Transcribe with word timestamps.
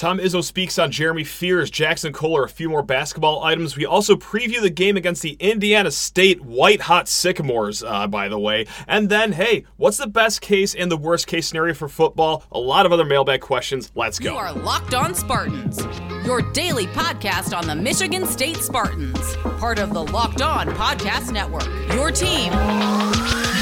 Tom 0.00 0.16
Izzo 0.18 0.42
speaks 0.42 0.78
on 0.78 0.90
Jeremy 0.90 1.24
Fears, 1.24 1.70
Jaxon 1.70 2.14
Kohler, 2.14 2.44
a 2.44 2.48
few 2.48 2.70
more 2.70 2.82
basketball 2.82 3.44
items. 3.44 3.76
We 3.76 3.84
also 3.84 4.16
preview 4.16 4.62
the 4.62 4.70
game 4.70 4.96
against 4.96 5.20
the 5.20 5.36
Indiana 5.38 5.90
State 5.90 6.40
White 6.40 6.80
Hot 6.80 7.06
Sycamores, 7.06 7.82
uh, 7.82 8.06
by 8.06 8.30
the 8.30 8.38
way. 8.38 8.66
And 8.88 9.10
then, 9.10 9.32
hey, 9.32 9.66
what's 9.76 9.98
the 9.98 10.06
best 10.06 10.40
case 10.40 10.74
and 10.74 10.90
the 10.90 10.96
worst 10.96 11.26
case 11.26 11.48
scenario 11.48 11.74
for 11.74 11.86
football? 11.86 12.44
A 12.50 12.58
lot 12.58 12.86
of 12.86 12.92
other 12.92 13.04
mailbag 13.04 13.42
questions. 13.42 13.92
Let's 13.94 14.18
go. 14.18 14.32
You 14.32 14.38
are 14.38 14.54
Locked 14.54 14.94
On 14.94 15.14
Spartans, 15.14 15.84
your 16.24 16.40
daily 16.52 16.86
podcast 16.86 17.54
on 17.54 17.66
the 17.66 17.74
Michigan 17.74 18.24
State 18.24 18.56
Spartans, 18.56 19.36
part 19.58 19.78
of 19.78 19.92
the 19.92 20.02
Locked 20.02 20.40
On 20.40 20.66
Podcast 20.68 21.30
Network. 21.30 21.68
Your 21.92 22.10
team 22.10 22.54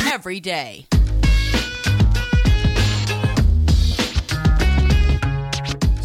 every 0.07 0.39
day. 0.39 0.86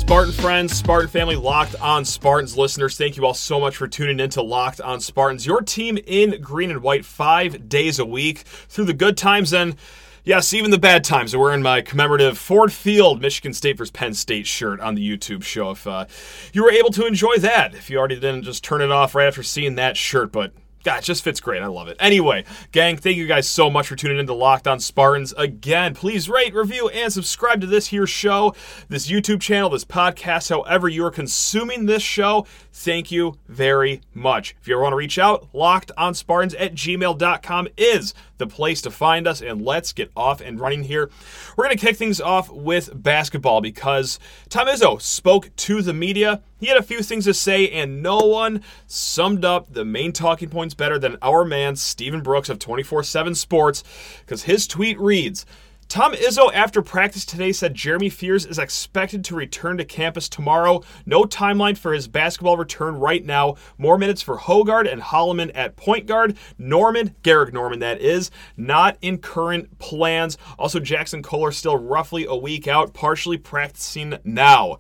Spartan 0.04 0.34
friends, 0.34 0.74
Spartan 0.74 1.10
family, 1.10 1.38
Locked 1.38 1.76
On 1.80 2.04
Spartans 2.04 2.58
listeners, 2.58 2.98
thank 2.98 3.16
you 3.16 3.26
all 3.26 3.34
so 3.34 3.58
much 3.58 3.78
for 3.78 3.88
tuning 3.88 4.20
in 4.20 4.30
to 4.32 4.42
Locked 4.42 4.82
On 4.82 5.00
Spartans, 5.00 5.46
your 5.46 5.62
team 5.62 5.98
in 6.06 6.42
green 6.42 6.70
and 6.72 6.84
white 6.84 7.06
five 7.06 7.70
days 7.70 8.00
a 8.00 8.06
week 8.06 8.40
through 8.40 8.84
the 8.84 8.94
good 8.94 9.16
times 9.16 9.54
and 9.54 9.78
Yes, 10.26 10.54
even 10.54 10.72
the 10.72 10.78
bad 10.78 11.06
times. 11.06 11.34
I'm 11.34 11.40
wearing 11.40 11.62
my 11.62 11.82
commemorative 11.82 12.38
Ford 12.38 12.72
Field 12.72 13.22
Michigan 13.22 13.54
State 13.54 13.78
versus 13.78 13.92
Penn 13.92 14.14
State 14.14 14.46
shirt 14.46 14.82
on 14.82 14.96
the 14.96 15.10
YouTube 15.10 15.44
show. 15.44 15.72
If 15.72 15.88
uh, 15.88 16.06
you 16.52 16.64
were 16.64 16.72
able 16.72 16.92
to 16.92 17.06
enjoy 17.06 17.38
that, 17.38 17.74
if 17.74 17.90
you 17.90 17.98
already 17.98 18.16
didn't 18.16 18.44
just 18.44 18.64
turn 18.64 18.82
it 18.82 18.92
off 18.92 19.16
right 19.16 19.28
after 19.28 19.44
seeing 19.44 19.76
that 19.76 19.98
shirt, 19.98 20.32
but 20.34 20.54
God, 20.84 21.00
it 21.00 21.06
just 21.06 21.24
fits 21.24 21.40
great. 21.40 21.62
I 21.62 21.68
love 21.68 21.88
it. 21.88 21.96
Anyway, 22.00 22.44
gang, 22.74 22.98
thank 22.98 23.16
you 23.16 23.26
guys 23.26 23.48
so 23.48 23.70
much 23.70 23.88
for 23.88 23.96
tuning 23.96 24.20
in 24.20 24.28
to 24.28 24.34
Locked 24.34 24.68
On 24.68 24.80
Spartans. 24.80 25.34
Again, 25.38 25.96
please 25.96 26.28
rate, 26.28 26.54
review, 26.54 26.90
and 26.90 27.12
subscribe 27.12 27.62
to 27.62 27.68
this 27.68 27.88
here 27.88 28.06
show, 28.06 28.54
this 28.90 29.10
YouTube 29.10 29.40
channel, 29.40 29.70
this 29.70 29.86
podcast, 29.86 30.50
however 30.50 30.90
you 30.90 31.06
are 31.06 31.12
consuming 31.12 31.86
this 31.86 32.04
show. 32.04 32.46
Thank 32.74 33.12
you 33.12 33.38
very 33.48 34.02
much. 34.14 34.56
If 34.60 34.68
you 34.68 34.76
ever 34.76 34.84
want 34.84 34.92
to 34.94 34.98
reach 34.98 35.18
out, 35.18 35.48
lockedonspartans 35.54 36.56
at 36.60 36.74
gmail.com 36.74 37.68
is 37.78 38.14
the 38.38 38.48
place 38.48 38.82
to 38.82 38.92
find 38.92 39.28
us. 39.28 39.42
And 39.42 39.62
let's 39.62 39.94
get 39.94 40.12
off 40.18 40.42
and 40.42 40.60
running 40.60 40.84
here. 40.84 41.10
We're 41.56 41.66
going 41.66 41.78
to 41.78 41.86
kick 41.86 41.96
things 41.96 42.20
off 42.20 42.52
with 42.52 42.90
basketball 43.02 43.62
because 43.62 44.20
Tom 44.50 44.68
Izzo 44.68 45.02
spoke 45.02 45.56
to 45.56 45.82
the 45.82 45.94
media. 45.94 46.42
He 46.64 46.70
had 46.70 46.78
a 46.78 46.82
few 46.82 47.02
things 47.02 47.26
to 47.26 47.34
say, 47.34 47.70
and 47.72 48.02
no 48.02 48.20
one 48.20 48.64
summed 48.88 49.44
up 49.44 49.74
the 49.74 49.84
main 49.84 50.14
talking 50.14 50.48
points 50.48 50.74
better 50.74 50.98
than 50.98 51.18
our 51.22 51.44
man, 51.44 51.76
Stephen 51.76 52.22
Brooks 52.22 52.48
of 52.48 52.58
24 52.58 53.04
7 53.04 53.36
Sports, 53.36 53.84
because 54.22 54.44
his 54.44 54.66
tweet 54.66 54.98
reads, 54.98 55.46
Tom 55.90 56.14
Izzo, 56.14 56.50
after 56.54 56.82
practice 56.82 57.26
today, 57.26 57.52
said 57.52 57.76
Jeremy 57.76 58.08
Fears 58.08 58.46
is 58.46 58.60
expected 58.60 59.26
to 59.26 59.36
return 59.36 59.76
to 59.76 59.84
campus 59.84 60.30
tomorrow. 60.30 60.82
No 61.06 61.26
timeline 61.26 61.78
for 61.78 61.92
his 61.92 62.08
basketball 62.08 62.56
return 62.56 62.96
right 62.96 63.26
now. 63.26 63.58
More 63.78 63.98
minutes 63.98 64.22
for 64.22 64.38
Hoggard 64.38 64.90
and 64.90 65.02
Holloman 65.02 65.52
at 65.54 65.76
point 65.76 66.06
guard. 66.06 66.38
Normand, 66.58 67.14
Gehrig 67.24 67.52
Normand, 67.52 67.82
that 67.82 68.00
is, 68.00 68.32
not 68.56 68.98
in 69.02 69.18
current 69.18 69.80
plans. 69.80 70.38
Also, 70.58 70.80
Jaxon 70.80 71.26
Kohler 71.26 71.52
still 71.52 71.76
roughly 71.76 72.26
a 72.26 72.36
week 72.36 72.70
out, 72.70 72.94
partially 72.94 73.38
practicing 73.38 74.18
now. 74.24 74.78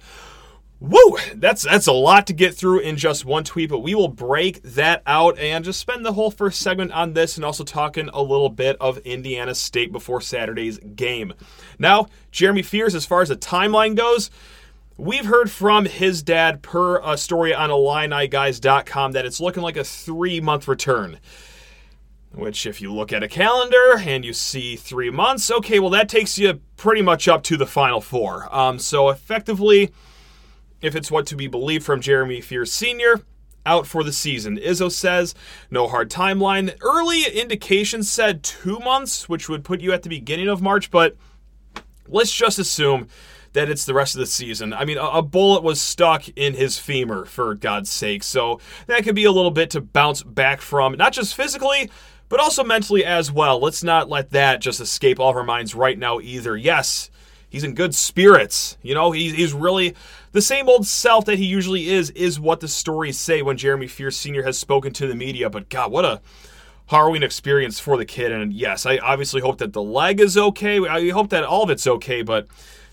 Woo! 0.83 1.15
That's 1.35 1.61
that's 1.61 1.87
a 1.87 1.93
lot 1.93 2.27
to 2.27 2.33
get 2.33 2.55
through 2.55 2.79
in 2.79 2.97
just 2.97 3.23
one 3.23 3.45
tweet, 3.45 3.69
but 3.69 3.79
we 3.79 3.95
will 3.95 4.09
break 4.09 4.61
that 4.63 5.01
out 5.05 5.39
and 5.39 5.63
just 5.63 5.79
spend 5.79 6.05
the 6.05 6.11
whole 6.11 6.29
first 6.29 6.59
segment 6.59 6.91
on 6.91 7.13
this 7.13 7.37
and 7.37 7.45
also 7.45 7.63
talking 7.63 8.09
a 8.13 8.21
little 8.21 8.49
bit 8.49 8.75
of 8.81 8.97
Indiana 8.99 9.55
State 9.55 9.93
before 9.93 10.19
Saturday's 10.19 10.79
game. 10.79 11.35
Now, 11.79 12.07
Jeremy 12.31 12.63
Fears, 12.63 12.95
as 12.95 13.05
far 13.05 13.21
as 13.21 13.29
the 13.29 13.37
timeline 13.37 13.95
goes, 13.95 14.29
we've 14.97 15.23
heard 15.23 15.49
from 15.49 15.85
his 15.85 16.21
dad 16.21 16.61
per 16.61 16.99
a 17.01 17.17
story 17.17 17.53
on 17.53 17.69
IlliniGuys.com 17.69 19.13
that 19.13 19.25
it's 19.25 19.39
looking 19.39 19.63
like 19.63 19.77
a 19.77 19.85
three 19.85 20.41
month 20.41 20.67
return. 20.67 21.17
Which, 22.33 22.65
if 22.65 22.81
you 22.81 22.91
look 22.91 23.13
at 23.13 23.23
a 23.23 23.29
calendar 23.29 23.99
and 23.99 24.25
you 24.25 24.33
see 24.33 24.75
three 24.75 25.11
months, 25.11 25.49
okay, 25.49 25.79
well, 25.79 25.91
that 25.91 26.09
takes 26.09 26.37
you 26.37 26.59
pretty 26.75 27.01
much 27.01 27.29
up 27.29 27.41
to 27.43 27.55
the 27.55 27.67
final 27.67 28.01
four. 28.01 28.53
Um, 28.53 28.79
so, 28.79 29.07
effectively, 29.07 29.93
if 30.83 30.95
it's 30.95 31.09
what 31.09 31.25
to 31.27 31.35
be 31.35 31.47
believed 31.47 31.83
from 31.83 32.01
Jeremy 32.01 32.41
Fears 32.41 32.71
Sr., 32.71 33.21
out 33.65 33.87
for 33.87 34.03
the 34.03 34.11
season. 34.11 34.57
Izzo 34.57 34.91
says 34.91 35.33
no 35.71 35.87
hard 35.87 36.11
timeline. 36.11 36.75
Early 36.81 37.23
indications 37.23 38.11
said 38.11 38.43
two 38.43 38.77
months, 38.79 39.29
which 39.29 39.47
would 39.47 39.63
put 39.63 39.81
you 39.81 39.93
at 39.93 40.03
the 40.03 40.09
beginning 40.09 40.49
of 40.49 40.61
March, 40.61 40.91
but 40.91 41.15
let's 42.07 42.33
just 42.33 42.59
assume 42.59 43.07
that 43.53 43.69
it's 43.69 43.85
the 43.85 43.93
rest 43.93 44.15
of 44.15 44.19
the 44.19 44.25
season. 44.25 44.73
I 44.73 44.83
mean, 44.83 44.97
a, 44.99 45.21
bullet 45.21 45.63
was 45.63 45.79
stuck 45.79 46.27
in 46.35 46.55
his 46.55 46.77
femur, 46.77 47.23
for 47.25 47.53
God's 47.53 47.89
sake, 47.89 48.23
so 48.23 48.59
that 48.87 49.03
could 49.03 49.15
be 49.15 49.25
a 49.25 49.31
little 49.31 49.51
bit 49.51 49.69
to 49.71 49.81
bounce 49.81 50.23
back 50.23 50.59
from, 50.59 50.93
not 50.97 51.13
just 51.13 51.35
physically, 51.35 51.89
but 52.29 52.39
also 52.39 52.63
mentally 52.63 53.05
as 53.05 53.31
well. 53.31 53.59
Let's 53.59 53.83
not 53.83 54.09
let 54.09 54.31
that 54.31 54.59
just 54.59 54.81
escape 54.81 55.19
all 55.19 55.29
of 55.29 55.35
our 55.35 55.43
minds 55.43 55.75
right 55.75 55.97
now 55.97 56.19
either. 56.19 56.57
Yes, 56.57 57.11
he's 57.53 57.63
in 57.63 57.75
good 57.75 57.93
spirits. 57.93 58.77
You 58.81 58.95
know, 58.95 59.11
he's, 59.11 59.33
he's 59.33 59.53
really 59.53 59.95
the 60.31 60.41
same 60.41 60.67
old 60.67 60.87
self 60.87 61.23
that 61.25 61.37
he 61.37 61.45
usually 61.45 61.87
is, 61.87 62.09
is 62.09 62.39
what 62.39 62.59
the 62.59 62.67
stories 62.67 63.17
say 63.17 63.43
when 63.43 63.55
Jeremy 63.55 63.87
Fears 63.87 64.17
Sr. 64.17 64.41
has 64.43 64.57
spoken 64.57 64.91
to 64.93 65.07
the 65.07 65.15
media. 65.15 65.49
But 65.51 65.69
God, 65.69 65.91
what 65.91 66.03
a 66.03 66.19
harrowing 66.87 67.21
experience 67.21 67.79
for 67.79 67.95
the 67.95 68.05
kid. 68.05 68.31
And 68.31 68.51
yes, 68.51 68.87
I 68.87 68.97
obviously 68.97 69.39
hope 69.39 69.59
that 69.59 69.71
the 69.71 69.83
leg 69.83 70.19
is 70.19 70.35
okay. 70.35 70.79
I 70.79 71.11
hope 71.11 71.29
that 71.29 71.43
all 71.43 71.63
of 71.63 71.69
it's 71.69 71.85
okay, 71.85 72.23
but 72.23 72.47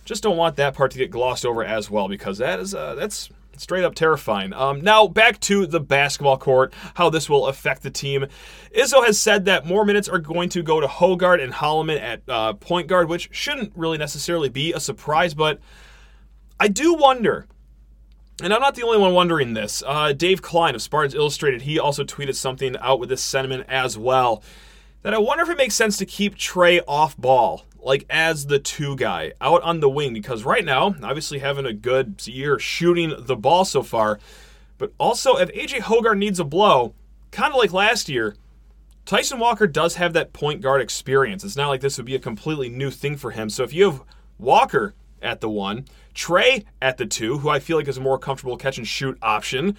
just 0.04 0.22
don't 0.22 0.36
want 0.36 0.56
that 0.56 0.74
part 0.74 0.90
to 0.90 0.98
get 0.98 1.10
glossed 1.10 1.46
over 1.46 1.64
as 1.64 1.90
well 1.90 2.06
because 2.06 2.36
that 2.38 2.60
is 2.60 2.74
uh, 2.74 2.94
that's 2.94 3.30
straight 3.56 3.84
up 3.84 3.94
terrifying. 3.94 4.52
Um, 4.52 4.80
now 4.80 5.06
back 5.06 5.40
to 5.40 5.66
the 5.66 5.80
basketball 5.80 6.38
court, 6.38 6.72
how 6.94 7.10
this 7.10 7.28
will 7.28 7.46
affect 7.46 7.82
the 7.82 7.90
team. 7.90 8.26
Izzo 8.76 9.04
has 9.04 9.18
said 9.18 9.44
that 9.44 9.66
more 9.66 9.84
minutes 9.84 10.08
are 10.08 10.18
going 10.18 10.48
to 10.50 10.62
go 10.62 10.80
to 10.80 10.86
Hoggard 10.86 11.42
and 11.42 11.52
Holloman 11.52 12.00
at 12.00 12.22
uh, 12.28 12.52
point 12.54 12.86
guard, 12.86 13.08
which 13.08 13.28
shouldn't 13.32 13.72
really 13.76 13.98
necessarily 13.98 14.48
be 14.48 14.72
a 14.72 14.80
surprise, 14.80 15.34
but 15.34 15.60
I 16.58 16.68
do 16.68 16.94
wonder, 16.94 17.46
and 18.42 18.52
I'm 18.52 18.60
not 18.60 18.74
the 18.74 18.82
only 18.82 18.98
one 18.98 19.14
wondering 19.14 19.54
this. 19.54 19.82
Uh, 19.86 20.12
Dave 20.12 20.42
Klein 20.42 20.74
of 20.74 20.82
Spartans 20.82 21.14
Illustrated, 21.14 21.62
he 21.62 21.78
also 21.78 22.04
tweeted 22.04 22.34
something 22.34 22.76
out 22.78 23.00
with 23.00 23.08
this 23.08 23.22
sentiment 23.22 23.64
as 23.68 23.96
well. 23.96 24.42
That 25.02 25.14
I 25.14 25.18
wonder 25.18 25.42
if 25.42 25.48
it 25.48 25.56
makes 25.56 25.74
sense 25.74 25.96
to 25.96 26.04
keep 26.04 26.36
Trey 26.36 26.80
off 26.82 27.16
ball, 27.16 27.64
like 27.82 28.04
as 28.10 28.46
the 28.46 28.58
two 28.58 28.96
guy 28.96 29.32
out 29.40 29.62
on 29.62 29.80
the 29.80 29.90
wing, 29.90 30.12
because 30.12 30.44
right 30.44 30.64
now, 30.64 30.94
obviously 31.02 31.38
having 31.38 31.66
a 31.66 31.72
good 31.72 32.26
year 32.26 32.58
shooting 32.58 33.14
the 33.18 33.36
ball 33.36 33.64
so 33.64 33.82
far, 33.82 34.18
but 34.78 34.92
also 34.98 35.36
if 35.36 35.50
AJ 35.50 35.80
Hoggard 35.80 36.18
needs 36.18 36.40
a 36.40 36.44
blow, 36.44 36.94
kind 37.30 37.52
of 37.52 37.58
like 37.58 37.72
last 37.72 38.08
year, 38.08 38.34
Tyson 39.04 39.38
Walker 39.38 39.66
does 39.66 39.96
have 39.96 40.12
that 40.12 40.32
point 40.32 40.60
guard 40.60 40.80
experience. 40.80 41.42
It's 41.42 41.56
not 41.56 41.68
like 41.68 41.80
this 41.80 41.96
would 41.96 42.06
be 42.06 42.14
a 42.14 42.20
completely 42.20 42.68
new 42.68 42.90
thing 42.90 43.16
for 43.16 43.32
him. 43.32 43.50
So 43.50 43.62
if 43.64 43.72
you 43.72 43.90
have 43.90 44.02
Walker 44.38 44.94
at 45.22 45.40
the 45.40 45.50
one, 45.50 45.86
Trey 46.14 46.64
at 46.80 46.96
the 46.96 47.06
two, 47.06 47.38
who 47.38 47.48
I 47.48 47.58
feel 47.58 47.76
like 47.76 47.88
is 47.88 47.96
a 47.96 48.00
more 48.00 48.18
comfortable 48.18 48.56
catch 48.56 48.78
and 48.78 48.86
shoot 48.86 49.18
option. 49.22 49.76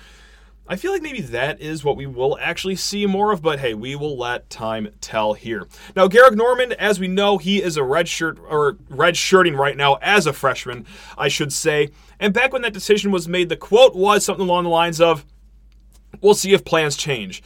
I 0.67 0.75
feel 0.77 0.93
like 0.93 1.01
maybe 1.01 1.21
that 1.21 1.59
is 1.59 1.83
what 1.83 1.97
we 1.97 2.05
will 2.05 2.37
actually 2.39 2.77
see 2.77 3.05
more 3.05 3.33
of, 3.33 3.41
but 3.41 3.59
hey, 3.59 3.73
we 3.73 3.95
will 3.95 4.17
let 4.17 4.49
time 4.49 4.89
tell 5.01 5.33
here. 5.33 5.67
Now, 5.95 6.07
Gehrig 6.07 6.35
Normand, 6.35 6.73
as 6.73 6.99
we 6.99 7.07
know, 7.07 7.37
he 7.37 7.61
is 7.61 7.75
a 7.75 7.83
red 7.83 8.07
shirt 8.07 8.37
or 8.47 8.77
red 8.89 9.17
shirting 9.17 9.55
right 9.55 9.75
now 9.75 9.95
as 9.95 10.27
a 10.27 10.33
freshman, 10.33 10.85
I 11.17 11.27
should 11.27 11.51
say. 11.51 11.89
And 12.19 12.33
back 12.33 12.53
when 12.53 12.61
that 12.61 12.73
decision 12.73 13.11
was 13.11 13.27
made, 13.27 13.49
the 13.49 13.57
quote 13.57 13.95
was 13.95 14.23
something 14.23 14.47
along 14.47 14.63
the 14.63 14.69
lines 14.69 15.01
of, 15.01 15.25
"We'll 16.21 16.35
see 16.35 16.53
if 16.53 16.63
plans 16.63 16.95
change." 16.95 17.43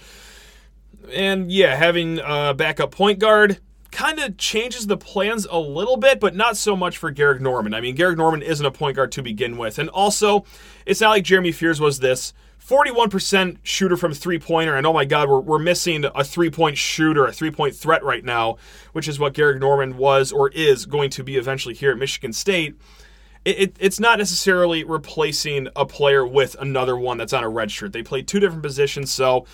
And 1.11 1.51
yeah, 1.51 1.75
having 1.75 2.19
a 2.23 2.53
backup 2.53 2.91
point 2.91 3.19
guard 3.19 3.59
kind 3.95 4.19
of 4.19 4.35
changes 4.37 4.87
the 4.87 4.97
plans 4.97 5.47
a 5.49 5.57
little 5.57 5.95
bit, 5.95 6.19
but 6.19 6.35
not 6.35 6.57
so 6.57 6.75
much 6.75 6.97
for 6.97 7.13
Gehrig 7.13 7.39
Normand. 7.39 7.73
I 7.73 7.79
mean, 7.79 7.95
Gehrig 7.95 8.17
Normand 8.17 8.43
isn't 8.43 8.65
a 8.65 8.69
point 8.69 8.97
guard 8.97 9.13
to 9.13 9.23
begin 9.23 9.57
with. 9.57 9.79
And 9.79 9.87
also, 9.89 10.43
it's 10.85 10.99
not 10.99 11.11
like 11.11 11.23
Jeremy 11.23 11.53
Fears 11.53 11.79
was 11.79 11.99
this 11.99 12.33
41% 12.59 13.59
shooter 13.63 13.95
from 13.95 14.13
three 14.13 14.37
pointer. 14.37 14.75
And 14.75 14.85
oh 14.85 14.91
my 14.91 15.05
God, 15.05 15.29
we're, 15.29 15.39
we're 15.39 15.59
missing 15.59 16.03
a 16.13 16.25
three 16.25 16.49
point 16.49 16.77
shooter, 16.77 17.25
a 17.25 17.31
three 17.31 17.51
point 17.51 17.73
threat 17.73 18.03
right 18.03 18.23
now, 18.23 18.57
which 18.91 19.07
is 19.07 19.17
what 19.17 19.33
Gehrig 19.33 19.61
Normand 19.61 19.95
was 19.95 20.33
or 20.33 20.49
is 20.49 20.85
going 20.85 21.09
to 21.11 21.23
be 21.23 21.37
eventually 21.37 21.73
here 21.73 21.91
at 21.91 21.97
Michigan 21.97 22.33
State. 22.33 22.75
It, 23.45 23.59
it, 23.59 23.77
it's 23.79 23.99
not 23.99 24.19
necessarily 24.19 24.83
replacing 24.83 25.69
a 25.73 25.85
player 25.85 26.27
with 26.27 26.55
another 26.59 26.97
one 26.97 27.17
that's 27.17 27.31
on 27.31 27.45
a 27.45 27.49
red 27.49 27.71
shirt. 27.71 27.93
They 27.93 28.03
play 28.03 28.23
two 28.23 28.41
different 28.41 28.63
positions, 28.63 29.09
so 29.09 29.45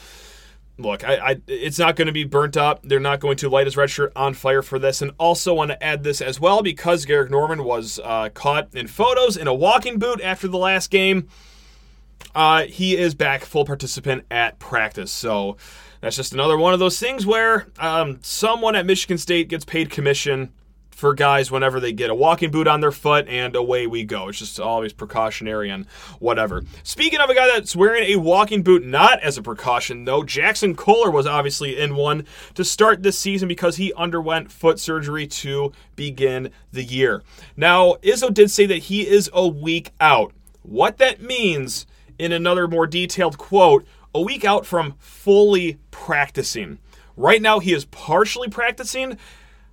look, 0.82 1.04
I, 1.04 1.16
I 1.32 1.42
it's 1.48 1.80
not 1.80 1.96
going 1.96 2.08
to 2.08 2.12
be 2.12 2.24
burnt 2.24 2.58
up. 2.58 2.82
They're 2.84 3.00
not 3.00 3.20
going 3.20 3.38
to 3.38 3.50
light 3.50 3.68
his 3.68 3.78
red 3.78 3.90
shirt 3.90 4.12
on 4.16 4.34
fire 4.34 4.62
for 4.62 4.80
this. 4.80 5.02
And 5.02 5.12
also 5.18 5.54
want 5.54 5.72
to 5.72 5.84
add 5.84 6.04
this 6.04 6.22
as 6.22 6.40
well 6.40 6.62
because 6.62 7.06
Gehrig 7.06 7.30
Normand 7.30 7.64
was 7.64 8.00
uh, 8.04 8.30
caught 8.30 8.74
in 8.74 8.88
photos 8.88 9.38
in 9.38 9.48
a 9.48 9.54
walking 9.54 10.00
boot 10.00 10.22
after 10.22 10.48
the 10.48 10.58
last 10.58 10.90
game. 10.90 11.28
Uh, 12.36 12.64
he 12.64 12.96
is 12.98 13.16
back 13.16 13.44
full 13.44 13.66
participant 13.66 14.26
at 14.32 14.60
practice. 14.60 15.12
So 15.12 15.58
that's 16.02 16.16
just 16.16 16.34
another 16.34 16.58
one 16.58 16.74
of 16.74 16.80
those 16.80 17.00
things 17.00 17.26
where 17.26 17.68
um, 17.80 18.20
someone 18.22 18.76
at 18.76 18.86
Michigan 18.86 19.18
State 19.18 19.50
gets 19.50 19.66
paid 19.66 19.90
commission 19.90 20.52
for 20.92 21.14
guys 21.14 21.50
whenever 21.50 21.80
they 21.80 21.92
get 21.92 22.10
a 22.10 22.16
walking 22.16 22.52
boot 22.52 22.68
on 22.68 22.82
their 22.82 22.92
foot 22.92 23.28
and 23.28 23.56
away 23.56 23.88
we 23.88 24.04
go. 24.04 24.30
It's 24.30 24.40
just 24.40 24.60
always 24.60 24.94
precautionary 24.94 25.70
and 25.70 25.88
whatever. 26.20 26.64
Speaking 26.84 27.20
of 27.20 27.30
a 27.30 27.36
guy 27.36 27.48
that's 27.48 27.76
wearing 27.76 28.04
a 28.04 28.18
walking 28.18 28.62
boot 28.62 28.86
not 28.86 29.20
as 29.22 29.38
a 29.38 29.42
precaution 29.42 30.06
though, 30.06 30.22
Jaxon 30.22 30.78
Kohler 30.78 31.10
was 31.10 31.26
obviously 31.26 31.78
in 31.80 31.96
one 31.96 32.26
to 32.54 32.64
start 32.64 33.04
this 33.04 33.18
season 33.18 33.48
because 33.48 33.78
he 33.78 33.94
underwent 33.94 34.52
foot 34.52 34.80
surgery 34.80 35.26
to 35.28 35.72
begin 35.96 36.52
the 36.72 36.84
year. 36.84 37.24
Now, 37.58 37.94
Izzo 38.04 38.34
did 38.34 38.52
say 38.52 38.66
that 38.68 38.84
he 38.84 39.08
is 39.08 39.30
a 39.34 39.48
week 39.48 39.92
out. 40.00 40.34
What 40.62 40.98
that 41.00 41.22
means 41.22 41.88
in 42.20 42.32
another 42.32 42.68
more 42.68 42.86
detailed 42.86 43.38
quote, 43.40 43.86
a 44.14 44.22
week 44.22 44.46
out 44.46 44.66
from 44.66 44.94
fully 45.00 45.80
practicing. 45.90 46.78
Right 47.18 47.42
now, 47.42 47.60
he 47.60 47.74
is 47.74 47.86
partially 47.86 48.48
practicing, 48.48 49.18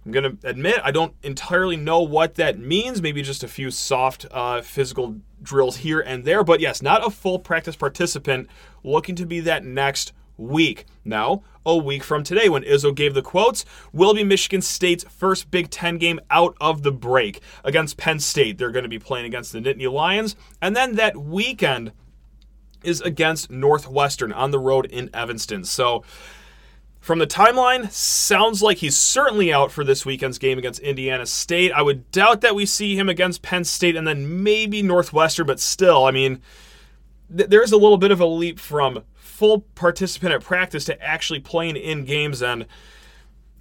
I'm 0.05 0.13
going 0.13 0.39
to 0.39 0.49
admit 0.49 0.81
I 0.83 0.91
don't 0.91 1.15
entirely 1.23 1.77
know 1.77 2.01
what 2.01 2.37
that 2.37 2.59
means. 2.59 3.03
Maybe 3.03 3.23
just 3.23 3.45
a 3.45 3.49
few 3.49 3.71
soft 3.71 4.27
uh, 4.31 4.63
physical 4.63 5.17
drills 5.43 5.79
here 5.79 6.01
and 6.01 6.25
there. 6.25 6.43
But 6.43 6.61
yes, 6.61 6.81
not 6.81 7.07
a 7.07 7.11
full 7.11 7.39
practice 7.39 7.77
participant 7.77 8.49
looking 8.83 9.15
to 9.17 9.27
be 9.27 9.41
that 9.41 9.65
next 9.65 10.13
week. 10.39 10.87
Now, 11.05 11.43
a 11.67 11.77
week 11.77 12.03
from 12.03 12.25
today, 12.25 12.49
when 12.49 12.63
Izzo 12.63 12.95
gave 12.95 13.13
the 13.13 13.23
quotes, 13.23 13.65
will 13.93 14.15
be 14.15 14.25
Michigan 14.25 14.63
State's 14.63 15.05
first 15.05 15.51
Big 15.51 15.69
Ten 15.69 15.99
game 15.99 16.21
out 16.31 16.57
of 16.61 16.83
the 16.83 16.93
break 16.93 17.43
against 17.63 17.99
Penn 17.99 18.21
State. 18.21 18.57
They're 18.57 18.71
going 18.71 18.85
to 18.85 18.89
be 18.89 18.99
playing 18.99 19.27
against 19.27 19.53
the 19.53 19.59
Nittany 19.59 19.93
Lions. 19.93 20.37
And 20.63 20.75
then 20.75 20.95
that 20.95 21.17
weekend 21.17 21.93
is 22.83 23.01
against 23.03 23.51
Northwestern 23.51 24.33
on 24.33 24.53
the 24.53 24.59
road 24.59 24.87
in 24.87 25.11
Evanston. 25.13 25.65
So, 25.65 26.05
from 27.09 27.21
the 27.21 27.27
timeline, 27.27 27.91
sounds 27.91 28.61
like 28.61 28.77
he's 28.77 28.95
certainly 28.95 29.51
out 29.51 29.73
for 29.73 29.83
this 29.83 30.05
weekend's 30.05 30.37
game 30.37 30.59
against 30.59 30.79
Indiana 30.81 31.25
State. 31.25 31.73
I 31.73 31.81
would 31.81 32.11
doubt 32.11 32.43
that 32.43 32.55
we 32.55 32.67
see 32.67 32.99
him 32.99 33.09
against 33.09 33.41
Penn 33.41 33.65
State 33.65 33.97
and 33.97 34.07
then 34.07 34.43
maybe 34.43 34.83
Northwestern, 34.83 35.47
but 35.47 35.59
still, 35.59 36.05
I 36.05 36.11
mean, 36.11 36.43
th- 37.35 37.49
there's 37.49 37.73
a 37.73 37.79
little 37.79 37.97
bit 37.97 38.11
of 38.11 38.21
a 38.21 38.27
leap 38.27 38.61
from 38.61 39.05
full 39.15 39.61
participant 39.75 40.35
at 40.35 40.43
practice 40.43 40.85
to 40.85 41.03
actually 41.03 41.41
playing 41.41 41.77
in 41.77 42.05
games 42.05 42.43
and 42.43 42.67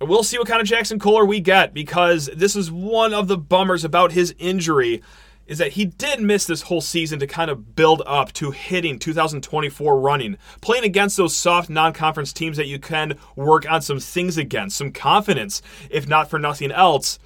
we'll 0.02 0.24
see 0.24 0.38
what 0.38 0.50
kind 0.50 0.62
of 0.62 0.68
Jaxon 0.68 1.00
Kohler 1.00 1.24
we 1.24 1.40
get 1.40 1.74
because 1.74 2.30
this 2.36 2.54
is 2.54 2.70
one 2.70 3.14
of 3.14 3.30
the 3.30 3.38
bummers 3.38 3.86
about 3.86 4.12
his 4.12 4.36
injury 4.40 5.02
is 5.48 5.58
that 5.58 5.74
he 5.74 5.86
did 5.86 6.22
miss 6.22 6.46
this 6.46 6.64
whole 6.64 6.82
season 6.82 7.20
to 7.20 7.28
kind 7.28 7.50
of 7.50 7.76
build 7.76 8.02
up 8.06 8.34
to 8.34 8.52
hitting 8.52 9.00
2024 9.00 10.00
running, 10.00 10.38
playing 10.62 10.84
against 10.84 11.18
those 11.18 11.36
soft 11.36 11.70
non 11.70 11.94
conference 11.94 12.34
teams 12.34 12.58
that 12.58 12.68
you 12.68 12.78
can 12.78 13.18
work 13.36 13.70
on 13.70 13.82
some 13.82 14.00
things 14.00 14.38
against, 14.38 14.78
some 14.78 14.92
confidence, 14.92 15.62
if 15.90 16.08
not 16.08 16.30
for 16.30 16.38
nothing 16.38 16.72
else. 16.72 17.18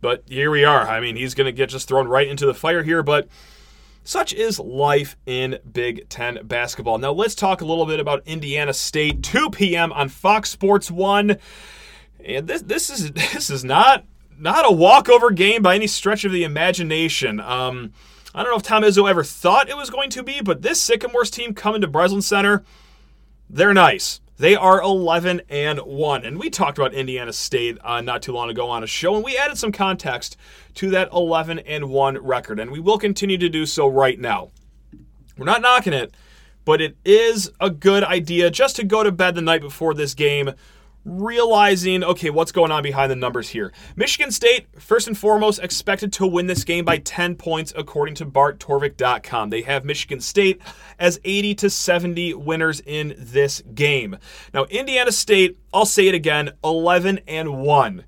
But 0.00 0.24
here 0.28 0.50
we 0.50 0.64
are. 0.64 0.88
I 0.88 1.00
mean, 1.00 1.16
he's 1.16 1.34
going 1.34 1.46
to 1.46 1.52
get 1.52 1.70
just 1.70 1.88
thrown 1.88 2.08
right 2.08 2.28
into 2.28 2.46
the 2.46 2.54
fire 2.54 2.82
here, 2.82 3.02
but 3.02 3.28
such 4.04 4.32
is 4.32 4.58
life 4.58 5.16
in 5.26 5.58
Big 5.70 6.08
Ten 6.08 6.38
basketball. 6.44 6.98
Now, 6.98 7.12
let's 7.12 7.34
talk 7.34 7.60
a 7.60 7.64
little 7.64 7.86
bit 7.86 8.00
about 8.00 8.22
Indiana 8.26 8.72
State. 8.72 9.22
2 9.22 9.50
p.m. 9.50 9.92
on 9.92 10.08
Fox 10.08 10.50
Sports 10.50 10.90
1. 10.90 11.36
And 12.24 12.46
this, 12.46 12.62
this 12.62 12.90
is 12.90 13.12
this 13.32 13.50
is 13.50 13.64
not 13.64 14.04
not 14.38 14.70
a 14.70 14.72
walkover 14.72 15.30
game 15.30 15.62
by 15.62 15.74
any 15.74 15.86
stretch 15.86 16.24
of 16.24 16.32
the 16.32 16.44
imagination. 16.44 17.40
Um, 17.40 17.92
I 18.34 18.42
don't 18.42 18.52
know 18.52 18.58
if 18.58 18.62
Tom 18.62 18.82
Izzo 18.82 19.08
ever 19.08 19.24
thought 19.24 19.68
it 19.68 19.76
was 19.76 19.90
going 19.90 20.10
to 20.10 20.22
be, 20.22 20.40
but 20.40 20.62
this 20.62 20.80
Sycamores 20.80 21.30
team 21.30 21.54
coming 21.54 21.80
to 21.80 21.86
Breslin 21.86 22.22
Center, 22.22 22.64
they're 23.50 23.74
nice. 23.74 24.20
They 24.36 24.54
are 24.54 24.80
11 24.80 25.42
and 25.48 25.80
1. 25.80 26.24
And 26.24 26.38
we 26.38 26.48
talked 26.48 26.78
about 26.78 26.94
Indiana 26.94 27.32
State 27.32 27.78
uh, 27.82 28.00
not 28.00 28.22
too 28.22 28.32
long 28.32 28.48
ago 28.50 28.68
on 28.68 28.84
a 28.84 28.86
show, 28.86 29.16
and 29.16 29.24
we 29.24 29.36
added 29.36 29.58
some 29.58 29.72
context 29.72 30.36
to 30.74 30.90
that 30.90 31.10
11 31.12 31.58
and 31.60 31.90
1 31.90 32.18
record, 32.18 32.60
and 32.60 32.70
we 32.70 32.78
will 32.78 32.98
continue 32.98 33.38
to 33.38 33.48
do 33.48 33.66
so 33.66 33.88
right 33.88 34.18
now. 34.18 34.50
We're 35.36 35.44
not 35.44 35.62
knocking 35.62 35.92
it, 35.92 36.14
but 36.64 36.80
it 36.80 36.96
is 37.04 37.50
a 37.60 37.70
good 37.70 38.04
idea 38.04 38.50
just 38.50 38.76
to 38.76 38.84
go 38.84 39.02
to 39.02 39.10
bed 39.10 39.34
the 39.34 39.42
night 39.42 39.60
before 39.60 39.94
this 39.94 40.14
game 40.14 40.52
realizing, 41.08 42.04
okay, 42.04 42.30
what's 42.30 42.52
going 42.52 42.70
on 42.70 42.82
behind 42.82 43.10
the 43.10 43.16
numbers 43.16 43.48
here. 43.48 43.72
Michigan 43.96 44.30
State, 44.30 44.66
first 44.78 45.08
and 45.08 45.16
foremost, 45.16 45.60
expected 45.60 46.12
to 46.14 46.26
win 46.26 46.46
this 46.46 46.64
game 46.64 46.84
by 46.84 46.98
10 46.98 47.36
points, 47.36 47.72
according 47.76 48.14
to 48.16 48.26
BartTorvik.com. 48.26 49.50
They 49.50 49.62
have 49.62 49.84
Michigan 49.84 50.20
State 50.20 50.60
as 50.98 51.18
80 51.24 51.54
to 51.56 51.70
70 51.70 52.34
winners 52.34 52.80
in 52.80 53.14
this 53.18 53.62
game. 53.74 54.18
Now, 54.52 54.64
Indiana 54.64 55.12
State, 55.12 55.58
I'll 55.72 55.86
say 55.86 56.08
it 56.08 56.14
again, 56.14 56.52
11 56.62 57.20
and 57.26 57.62
1. 57.62 58.04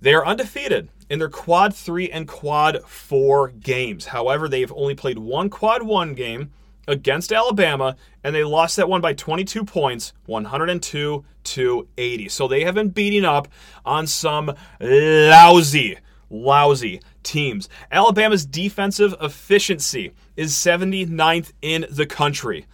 They 0.00 0.14
are 0.14 0.26
undefeated 0.26 0.90
in 1.08 1.18
their 1.18 1.28
quad 1.28 1.74
3 1.74 2.10
and 2.10 2.28
quad 2.28 2.82
4 2.86 3.48
games. 3.48 4.06
However, 4.06 4.48
they've 4.48 4.72
only 4.72 4.94
played 4.94 5.18
one 5.18 5.50
quad 5.50 5.82
1 5.82 6.14
game 6.14 6.52
against 6.86 7.32
Alabama, 7.32 7.96
and 8.22 8.34
they 8.34 8.44
lost 8.44 8.76
that 8.76 8.88
one 8.88 9.00
by 9.00 9.12
22 9.12 9.64
points, 9.64 10.12
102 10.26 11.24
to 11.44 11.88
80. 11.96 12.28
So 12.28 12.48
they 12.48 12.64
have 12.64 12.74
been 12.74 12.90
beating 12.90 13.24
up 13.24 13.48
on 13.84 14.06
some 14.06 14.52
lousy, 14.80 15.98
lousy 16.30 17.00
teams. 17.22 17.68
Alabama's 17.90 18.46
defensive 18.46 19.14
efficiency 19.20 20.12
is 20.36 20.52
79th 20.52 21.52
in 21.62 21.86
the 21.90 22.06
country. 22.06 22.66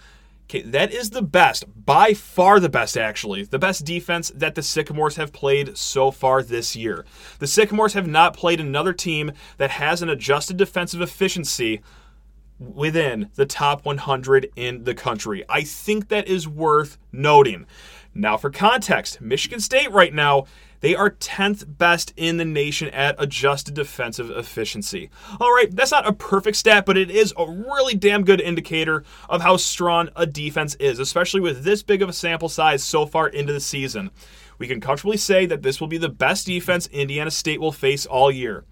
Okay, 0.52 0.62
that 0.62 0.92
is 0.92 1.10
the 1.10 1.22
best, 1.22 1.64
by 1.86 2.12
far 2.12 2.60
the 2.60 2.68
best, 2.68 2.98
actually. 2.98 3.44
The 3.44 3.58
best 3.58 3.86
defense 3.86 4.30
that 4.34 4.54
the 4.54 4.62
Sycamores 4.62 5.16
have 5.16 5.32
played 5.32 5.78
so 5.78 6.10
far 6.10 6.42
this 6.42 6.76
year. 6.76 7.06
The 7.38 7.46
Sycamores 7.46 7.94
have 7.94 8.06
not 8.06 8.36
played 8.36 8.60
another 8.60 8.92
team 8.92 9.32
that 9.56 9.70
has 9.70 10.02
an 10.02 10.10
adjusted 10.10 10.58
defensive 10.58 11.00
efficiency 11.00 11.80
within 12.74 13.30
the 13.34 13.46
top 13.46 13.84
100 13.84 14.50
in 14.56 14.84
the 14.84 14.94
country. 14.94 15.44
I 15.48 15.62
think 15.62 16.08
that 16.08 16.28
is 16.28 16.48
worth 16.48 16.98
noting. 17.10 17.66
Now, 18.14 18.36
for 18.36 18.50
context, 18.50 19.20
Michigan 19.20 19.60
State 19.60 19.90
right 19.90 20.12
now, 20.12 20.44
they 20.80 20.94
are 20.96 21.10
10th 21.10 21.78
best 21.78 22.12
in 22.16 22.36
the 22.36 22.44
nation 22.44 22.88
at 22.90 23.14
adjusted 23.18 23.74
defensive 23.74 24.30
efficiency. 24.30 25.10
All 25.40 25.52
right, 25.52 25.74
that's 25.74 25.92
not 25.92 26.08
a 26.08 26.12
perfect 26.12 26.56
stat, 26.56 26.84
but 26.84 26.98
it 26.98 27.10
is 27.10 27.32
a 27.38 27.48
really 27.48 27.94
damn 27.94 28.24
good 28.24 28.40
indicator 28.40 29.04
of 29.28 29.42
how 29.42 29.56
strong 29.56 30.10
a 30.16 30.26
defense 30.26 30.74
is, 30.74 30.98
especially 30.98 31.40
with 31.40 31.62
this 31.62 31.82
big 31.82 32.02
of 32.02 32.08
a 32.08 32.12
sample 32.12 32.48
size 32.48 32.82
so 32.82 33.06
far 33.06 33.28
into 33.28 33.52
the 33.52 33.60
season. 33.60 34.10
We 34.58 34.66
can 34.66 34.80
comfortably 34.80 35.16
say 35.16 35.46
that 35.46 35.62
this 35.62 35.80
will 35.80 35.88
be 35.88 35.98
the 35.98 36.08
best 36.08 36.46
defense 36.46 36.88
Indiana 36.88 37.30
State 37.30 37.60
will 37.60 37.72
face 37.72 38.04
all 38.04 38.30
year. 38.30 38.64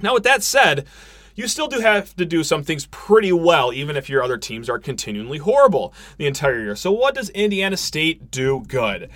Now, 0.00 0.14
with 0.14 0.24
that 0.24 0.42
said, 0.42 0.86
you 1.34 1.48
still 1.48 1.66
do 1.66 1.80
have 1.80 2.14
to 2.16 2.24
do 2.24 2.44
some 2.44 2.62
things 2.62 2.86
pretty 2.86 3.32
well, 3.32 3.72
even 3.72 3.96
if 3.96 4.08
your 4.08 4.22
other 4.22 4.38
teams 4.38 4.68
are 4.68 4.78
continually 4.78 5.38
horrible 5.38 5.92
the 6.16 6.26
entire 6.26 6.60
year. 6.60 6.76
So, 6.76 6.92
what 6.92 7.14
does 7.14 7.30
Indiana 7.30 7.76
State 7.76 8.30
do 8.30 8.64
good? 8.66 9.10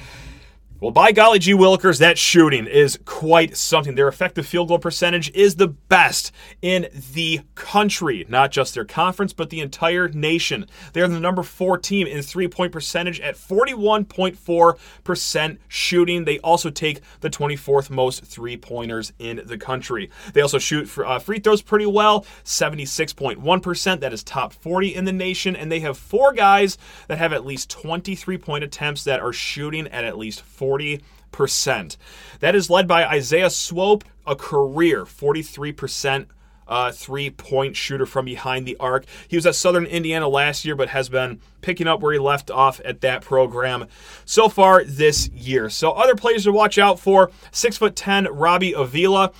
Well, 0.81 0.93
by 0.93 1.11
golly 1.11 1.41
gee 1.41 1.55
willikers, 1.55 1.99
that 1.99 2.19
shooting 2.19 2.69
is 2.69 3.01
quite 3.05 3.57
something. 3.57 3.97
Their 3.97 4.07
effective 4.07 4.47
field 4.47 4.69
goal 4.69 4.79
percentage 4.79 5.29
is 5.33 5.57
the 5.57 5.67
best 5.67 6.31
in 6.63 6.87
the 7.15 7.41
country, 7.57 8.25
not 8.29 8.53
just 8.53 8.75
their 8.75 8.85
conference, 8.85 9.33
but 9.33 9.51
the 9.51 9.59
entire 9.59 10.07
nation. 10.07 10.67
They're 10.93 11.09
the 11.09 11.19
number 11.19 11.43
four 11.43 11.79
team 11.79 12.07
in 12.07 12.23
three 12.23 12.47
point 12.47 12.71
percentage 12.71 13.19
at 13.19 13.35
41.4% 13.35 15.59
shooting. 15.67 16.25
They 16.25 16.39
also 16.39 16.71
take 16.71 17.01
the 17.23 17.31
24th 17.31 17.91
most 17.91 18.25
three 18.25 18.57
pointers 18.57 19.13
in 19.19 19.43
the 19.47 19.59
country. 19.59 20.11
They 20.33 20.43
also 20.43 20.59
shoot 20.59 20.89
for, 20.89 21.05
uh, 21.05 21.19
free 21.19 21.41
throws 21.41 21.61
pretty 21.61 21.87
well, 21.87 22.25
76.1%. 22.45 23.99
That 23.99 24.13
is 24.13 24.23
top 24.23 24.53
40 24.53 24.95
in 24.95 25.07
the 25.07 25.13
nation. 25.13 25.57
And 25.57 25.73
they 25.73 25.81
have 25.81 25.99
four 25.99 26.33
guys 26.33 26.79
that 27.09 27.19
have 27.19 27.33
at 27.33 27.45
least 27.45 27.69
23 27.69 28.39
point 28.39 28.63
attempts 28.63 29.03
that 29.03 29.19
are 29.19 29.33
shooting 29.33 29.89
at 29.89 30.05
at 30.05 30.17
least 30.17 30.43
4 30.43 30.68
40%. 30.69 31.97
That 32.41 32.55
is 32.55 32.71
led 32.71 32.87
by 32.87 33.07
Isaiah 33.07 33.51
Swope, 33.51 34.05
a 34.27 34.37
career 34.37 35.05
43% 35.05 36.27
uh, 36.69 36.93
three 36.93 37.31
point 37.31 37.75
shooter 37.77 38.07
from 38.07 38.27
behind 38.27 38.67
the 38.67 38.77
arc. 38.79 39.07
He 39.27 39.37
was 39.37 39.47
at 39.47 39.55
Southern 39.55 39.87
Indiana 39.87 40.29
last 40.29 40.65
year, 40.65 40.77
but 40.77 40.91
has 40.91 41.09
been 41.09 41.41
picking 41.63 41.89
up 41.89 42.01
where 42.01 42.13
he 42.13 42.19
left 42.19 42.51
off 42.51 42.81
at 42.85 43.01
that 43.01 43.23
program 43.23 43.87
so 44.25 44.49
far 44.49 44.85
this 44.85 45.29
year. 45.31 45.71
So, 45.71 45.93
other 45.93 46.15
players 46.15 46.45
to 46.45 46.53
watch 46.53 46.79
out 46.79 47.01
for 47.01 47.31
six 47.51 47.79
foot 47.79 47.97
ten 47.97 48.27
Robbie 48.27 48.75
Avila. 48.75 49.33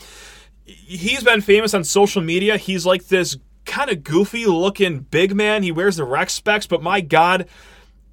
He's 0.65 1.23
been 1.23 1.41
famous 1.41 1.75
on 1.75 1.85
social 1.85 2.23
media. 2.23 2.57
He's 2.57 2.85
like 2.85 3.09
this 3.09 3.37
kind 3.65 3.91
of 3.91 4.03
goofy 4.03 4.47
looking 4.47 5.01
big 5.01 5.35
man. 5.35 5.63
He 5.63 5.73
wears 5.73 5.97
the 5.97 6.05
rec 6.05 6.31
specs, 6.31 6.67
but 6.67 6.83
my 6.83 7.01
God, 7.01 7.47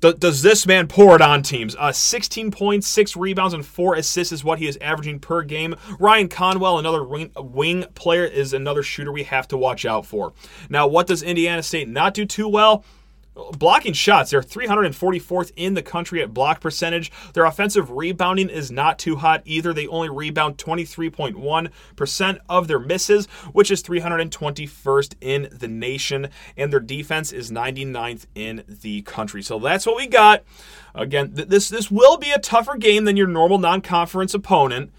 does 0.01 0.41
this 0.41 0.67
man 0.67 0.87
pour 0.87 1.15
it 1.15 1.21
on 1.21 1.41
teams? 1.41 1.75
Uh, 1.77 1.91
16 1.91 2.51
points, 2.51 2.87
6 2.87 3.15
rebounds, 3.15 3.53
and 3.53 3.65
4 3.65 3.95
assists 3.95 4.31
is 4.31 4.43
what 4.43 4.59
he 4.59 4.67
is 4.67 4.77
averaging 4.81 5.19
per 5.19 5.41
game. 5.41 5.75
Ryan 5.99 6.27
Conwell, 6.27 6.77
another 6.77 7.03
wing, 7.03 7.31
wing 7.35 7.85
player, 7.95 8.25
is 8.25 8.53
another 8.53 8.83
shooter 8.83 9.11
we 9.11 9.23
have 9.23 9.47
to 9.49 9.57
watch 9.57 9.85
out 9.85 10.05
for. 10.05 10.33
Now, 10.69 10.87
what 10.87 11.07
does 11.07 11.23
Indiana 11.23 11.63
State 11.63 11.89
not 11.89 12.13
do 12.13 12.25
too 12.25 12.47
well? 12.47 12.83
Blocking 13.35 13.93
shots. 13.93 14.31
They're 14.31 14.41
344th 14.41 15.51
in 15.55 15.73
the 15.73 15.81
country 15.81 16.21
at 16.21 16.33
block 16.33 16.61
percentage. 16.61 17.11
Their 17.33 17.45
offensive 17.45 17.91
rebounding 17.91 18.49
is 18.49 18.71
not 18.71 18.97
too 18.97 19.17
hot 19.17 19.41
either. 19.45 19.73
They 19.73 19.87
only 19.87 20.09
rebound 20.09 20.57
23.1% 20.57 22.39
of 22.49 22.67
their 22.67 22.79
misses, 22.79 23.25
which 23.51 23.71
is 23.71 23.83
321st 23.83 25.15
in 25.21 25.49
the 25.51 25.67
nation. 25.67 26.29
And 26.55 26.71
their 26.71 26.79
defense 26.79 27.31
is 27.31 27.51
99th 27.51 28.25
in 28.35 28.63
the 28.67 29.01
country. 29.01 29.41
So 29.41 29.59
that's 29.59 29.85
what 29.85 29.97
we 29.97 30.07
got. 30.07 30.43
Again, 30.93 31.35
th- 31.35 31.49
this 31.49 31.67
this 31.67 31.91
will 31.91 32.17
be 32.17 32.31
a 32.31 32.39
tougher 32.39 32.77
game 32.77 33.03
than 33.03 33.17
your 33.17 33.27
normal 33.27 33.57
non-conference 33.57 34.33
opponent. 34.33 34.91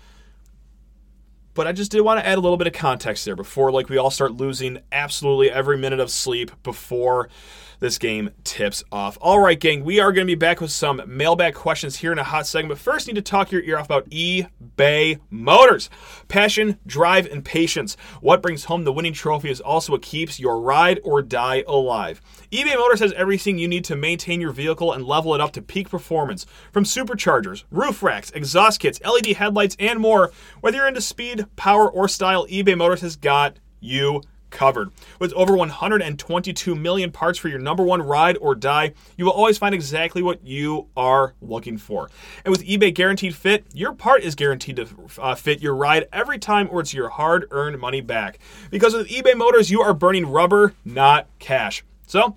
But 1.55 1.67
I 1.67 1.73
just 1.73 1.91
did 1.91 2.03
want 2.03 2.21
to 2.21 2.27
add 2.27 2.37
a 2.37 2.41
little 2.43 2.59
bit 2.59 2.67
of 2.67 2.75
context 2.75 3.25
there 3.25 3.35
before 3.35 3.73
like 3.73 3.89
we 3.89 3.97
all 3.97 4.11
start 4.11 4.33
losing 4.33 4.81
absolutely 4.93 5.51
every 5.51 5.79
minute 5.79 6.01
of 6.01 6.11
sleep 6.11 6.51
before 6.63 7.31
this 7.81 7.99
game 7.99 8.31
tips 8.45 8.83
off. 8.91 9.19
All 9.21 9.41
right, 9.41 9.59
gang, 9.59 9.85
we 9.85 10.01
are 10.01 10.13
going 10.13 10.27
to 10.27 10.31
be 10.31 10.35
back 10.35 10.61
with 10.61 10.71
some 10.71 11.03
mailbag 11.07 11.55
questions 11.55 11.97
here 11.97 12.13
in 12.13 12.19
a 12.19 12.25
hot 12.25 12.47
segment. 12.47 12.71
But 12.71 12.79
first, 12.79 13.07
need 13.07 13.17
to 13.17 13.23
talk 13.23 13.53
your 13.53 13.63
ear 13.63 13.79
off 13.79 13.87
about 13.87 14.09
eBay 14.11 15.21
Motors. 15.31 15.91
Passion, 16.29 16.79
drive, 16.87 17.27
and 17.27 17.45
patience. 17.45 17.97
What 18.21 18.43
brings 18.43 18.65
home 18.65 18.85
the 18.85 18.93
winning 18.93 19.13
trophy 19.13 19.51
is 19.51 19.61
also 19.61 19.93
what 19.93 20.03
keeps 20.03 20.41
your 20.41 20.61
ride 20.61 21.01
or 21.05 21.23
die 21.23 21.65
alive. 21.67 22.21
eBay 22.51 22.77
Motors 22.77 23.01
has 23.01 23.13
everything 23.13 23.59
you 23.59 23.69
need 23.69 23.85
to 23.85 23.97
maintain 23.97 24.41
your 24.41 24.53
vehicle 24.53 24.93
and 24.93 25.05
level 25.05 25.35
it 25.35 25.41
up 25.41 25.53
to 25.53 25.63
peak 25.63 25.91
performance. 25.91 26.47
From 26.73 26.85
superchargers, 26.85 27.65
roof 27.71 28.03
racks, 28.03 28.31
exhaust 28.31 28.81
kits, 28.81 29.01
LED 29.05 29.27
headlights, 29.37 29.77
and 29.79 30.01
more. 30.01 30.33
Whether 30.61 30.79
you're 30.79 30.89
into 30.89 31.01
speed, 31.01 31.47
power, 31.57 31.91
or 31.91 32.09
style, 32.09 32.47
eBay 32.47 32.77
Motors 32.77 33.03
has 33.03 33.17
got 33.17 33.59
you 33.81 34.23
covered. 34.51 34.91
With 35.19 35.33
over 35.35 35.57
122 35.57 36.75
million 36.75 37.13
parts 37.13 37.39
for 37.39 37.49
your 37.49 37.59
number 37.59 37.83
one 37.83 38.03
ride 38.03 38.37
or 38.39 38.55
die, 38.55 38.93
you 39.17 39.25
will 39.25 39.33
always 39.33 39.59
find 39.59 39.75
exactly 39.75 40.23
what 40.23 40.45
you 40.45 40.89
are 40.97 41.35
looking 41.41 41.79
for. 41.79 42.11
And 42.45 42.53
with 42.53 42.65
eBay 42.65 42.95
Guaranteed 42.95 43.35
Fit, 43.35 43.65
your 43.73 43.93
part 43.93 44.23
is 44.23 44.35
guaranteed 44.35 44.77
to 44.77 44.89
uh, 45.19 45.35
fit 45.35 45.61
your 45.61 45.75
ride 45.75 46.07
every 46.13 46.39
time 46.39 46.69
or 46.71 46.81
it's 46.81 46.95
your 46.95 47.09
hard 47.09 47.47
earned 47.51 47.79
money 47.79 48.01
back. 48.01 48.39
Because 48.71 48.95
with 48.95 49.09
eBay 49.09 49.37
Motors, 49.37 49.71
you 49.71 49.81
are 49.83 49.95
burning 49.95 50.27
rubber, 50.27 50.75
not 50.85 51.29
cash. 51.39 51.85
So, 52.07 52.35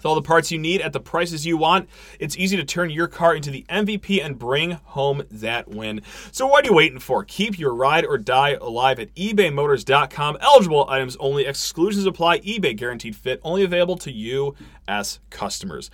with 0.00 0.06
all 0.06 0.14
the 0.14 0.22
parts 0.22 0.50
you 0.50 0.58
need 0.58 0.80
at 0.80 0.94
the 0.94 1.00
prices 1.00 1.44
you 1.44 1.58
want, 1.58 1.86
it's 2.18 2.36
easy 2.38 2.56
to 2.56 2.64
turn 2.64 2.88
your 2.88 3.06
car 3.06 3.34
into 3.34 3.50
the 3.50 3.66
MVP 3.68 4.24
and 4.24 4.38
bring 4.38 4.72
home 4.72 5.22
that 5.30 5.68
win. 5.68 6.00
So 6.32 6.46
what 6.46 6.64
are 6.64 6.68
you 6.68 6.74
waiting 6.74 6.98
for? 6.98 7.22
Keep 7.24 7.58
your 7.58 7.74
ride 7.74 8.06
or 8.06 8.16
die 8.16 8.56
alive 8.60 8.98
at 8.98 9.14
ebaymotors.com. 9.14 10.38
Eligible 10.40 10.88
items 10.88 11.16
only, 11.20 11.44
exclusions 11.44 12.06
apply. 12.06 12.40
eBay 12.40 12.74
guaranteed 12.74 13.14
fit, 13.14 13.40
only 13.42 13.62
available 13.62 13.96
to 13.98 14.10
U.S. 14.10 15.20
customers. 15.28 15.90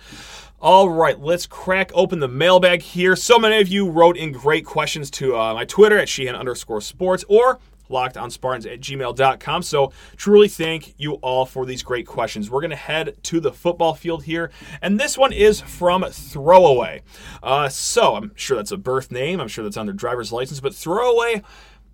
All 0.61 0.89
right, 0.89 1.19
let's 1.19 1.45
crack 1.45 1.91
open 1.93 2.19
the 2.19 2.29
mailbag 2.29 2.81
here. 2.81 3.17
So 3.17 3.37
many 3.37 3.59
of 3.59 3.67
you 3.67 3.89
wrote 3.89 4.15
in 4.15 4.31
great 4.31 4.65
questions 4.65 5.11
to 5.11 5.35
uh, 5.35 5.53
my 5.53 5.65
Twitter 5.65 5.97
at 5.97 6.07
Sheehan 6.07 6.35
underscore 6.35 6.79
sports 6.79 7.25
or 7.27 7.59
locked 7.89 8.17
on 8.17 8.29
Spartans 8.29 8.65
at 8.65 8.79
gmail.com. 8.79 9.63
So, 9.63 9.91
truly 10.15 10.47
thank 10.47 10.93
you 10.97 11.13
all 11.15 11.45
for 11.45 11.65
these 11.65 11.83
great 11.83 12.07
questions. 12.07 12.49
We're 12.49 12.61
going 12.61 12.71
to 12.71 12.75
head 12.75 13.17
to 13.23 13.39
the 13.39 13.51
football 13.51 13.93
field 13.93 14.23
here, 14.23 14.51
and 14.81 14.99
this 14.99 15.17
one 15.17 15.33
is 15.33 15.61
from 15.61 16.05
Throwaway. 16.09 17.01
Uh, 17.41 17.69
so, 17.69 18.15
I'm 18.15 18.31
sure 18.35 18.57
that's 18.57 18.71
a 18.71 18.77
birth 18.77 19.11
name, 19.11 19.39
I'm 19.39 19.47
sure 19.47 19.63
that's 19.63 19.77
on 19.77 19.85
their 19.85 19.93
driver's 19.93 20.31
license, 20.31 20.59
but 20.59 20.75
Throwaway 20.75 21.41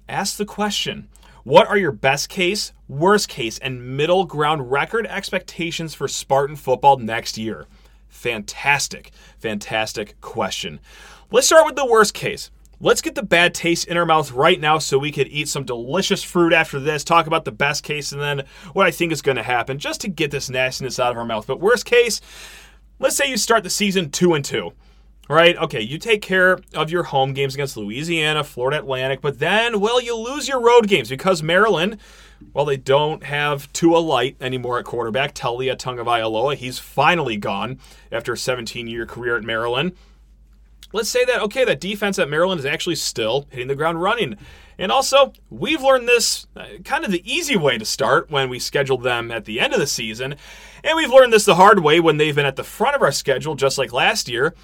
asked 0.07 0.37
the 0.37 0.45
question. 0.45 1.09
What 1.43 1.67
are 1.67 1.77
your 1.77 1.91
best 1.91 2.29
case, 2.29 2.71
worst 2.87 3.27
case, 3.27 3.57
and 3.59 3.97
middle 3.97 4.23
ground 4.23 4.71
record 4.71 5.05
expectations 5.07 5.93
for 5.93 6.07
Spartan 6.07 6.55
football 6.55 6.97
next 6.97 7.37
year? 7.37 7.67
Fantastic, 8.07 9.11
fantastic 9.39 10.19
question. 10.21 10.79
Let's 11.31 11.47
start 11.47 11.65
with 11.65 11.75
the 11.75 11.85
worst 11.85 12.13
case. 12.13 12.49
Let's 12.83 13.01
get 13.01 13.15
the 13.15 13.23
bad 13.23 13.53
taste 13.53 13.87
in 13.87 13.95
our 13.95 14.05
mouth 14.05 14.33
right 14.33 14.59
now 14.59 14.77
so 14.77 14.97
we 14.97 15.13
could 15.13 15.29
eat 15.29 15.47
some 15.47 15.63
delicious 15.63 16.21
fruit 16.21 16.51
after 16.51 16.81
this, 16.81 17.05
talk 17.05 17.27
about 17.27 17.45
the 17.45 17.51
best 17.53 17.81
case, 17.81 18.11
and 18.11 18.21
then 18.21 18.43
what 18.73 18.85
I 18.85 18.91
think 18.91 19.13
is 19.13 19.21
going 19.21 19.37
to 19.37 19.43
happen 19.43 19.79
just 19.79 20.01
to 20.01 20.09
get 20.09 20.31
this 20.31 20.49
nastiness 20.49 20.99
out 20.99 21.09
of 21.09 21.17
our 21.17 21.23
mouth. 21.23 21.47
But 21.47 21.61
worst 21.61 21.85
case, 21.85 22.19
let's 22.99 23.15
say 23.15 23.29
you 23.29 23.37
start 23.37 23.63
the 23.63 23.69
season 23.69 24.09
2 24.09 24.33
and 24.33 24.43
2. 24.43 24.73
Right? 25.29 25.55
Okay, 25.55 25.79
you 25.79 25.97
take 25.97 26.21
care 26.21 26.59
of 26.73 26.91
your 26.91 27.03
home 27.03 27.31
games 27.31 27.53
against 27.53 27.77
Louisiana, 27.77 28.43
Florida 28.43 28.79
Atlantic, 28.79 29.21
but 29.21 29.39
then, 29.39 29.79
well, 29.79 30.01
you 30.01 30.17
lose 30.17 30.49
your 30.49 30.59
road 30.59 30.89
games 30.89 31.07
because 31.07 31.41
Maryland, 31.41 31.97
well, 32.53 32.65
they 32.65 32.75
don't 32.75 33.23
have 33.23 33.71
Tua 33.71 33.99
Light 33.99 34.35
anymore 34.41 34.77
at 34.79 34.83
quarterback. 34.83 35.33
Taulia 35.33 35.77
Tagovailoa, 35.77 36.57
he's 36.57 36.79
finally 36.79 37.37
gone 37.37 37.79
after 38.11 38.33
a 38.33 38.37
17 38.37 38.87
year 38.87 39.05
career 39.05 39.37
at 39.37 39.43
Maryland 39.43 39.93
let's 40.93 41.09
say 41.09 41.25
that, 41.25 41.41
okay, 41.41 41.65
that 41.65 41.81
defense 41.81 42.17
at 42.17 42.29
Maryland 42.29 42.59
is 42.59 42.65
actually 42.65 42.95
still 42.95 43.47
hitting 43.49 43.67
the 43.67 43.75
ground 43.75 44.01
running. 44.01 44.37
And 44.77 44.91
also, 44.91 45.33
we've 45.49 45.81
learned 45.81 46.07
this 46.07 46.47
uh, 46.55 46.65
kind 46.85 47.03
of 47.03 47.11
the 47.11 47.29
easy 47.31 47.55
way 47.55 47.77
to 47.77 47.85
start 47.85 48.31
when 48.31 48.49
we 48.49 48.59
scheduled 48.59 49.03
them 49.03 49.31
at 49.31 49.45
the 49.45 49.59
end 49.59 49.73
of 49.73 49.79
the 49.79 49.87
season. 49.87 50.35
And 50.83 50.95
we've 50.95 51.11
learned 51.11 51.33
this 51.33 51.45
the 51.45 51.55
hard 51.55 51.83
way 51.83 51.99
when 51.99 52.17
they've 52.17 52.35
been 52.35 52.45
at 52.45 52.55
the 52.55 52.63
front 52.63 52.95
of 52.95 53.01
our 53.01 53.11
schedule, 53.11 53.55
just 53.55 53.77
like 53.77 53.93
last 53.93 54.29
year. 54.29 54.55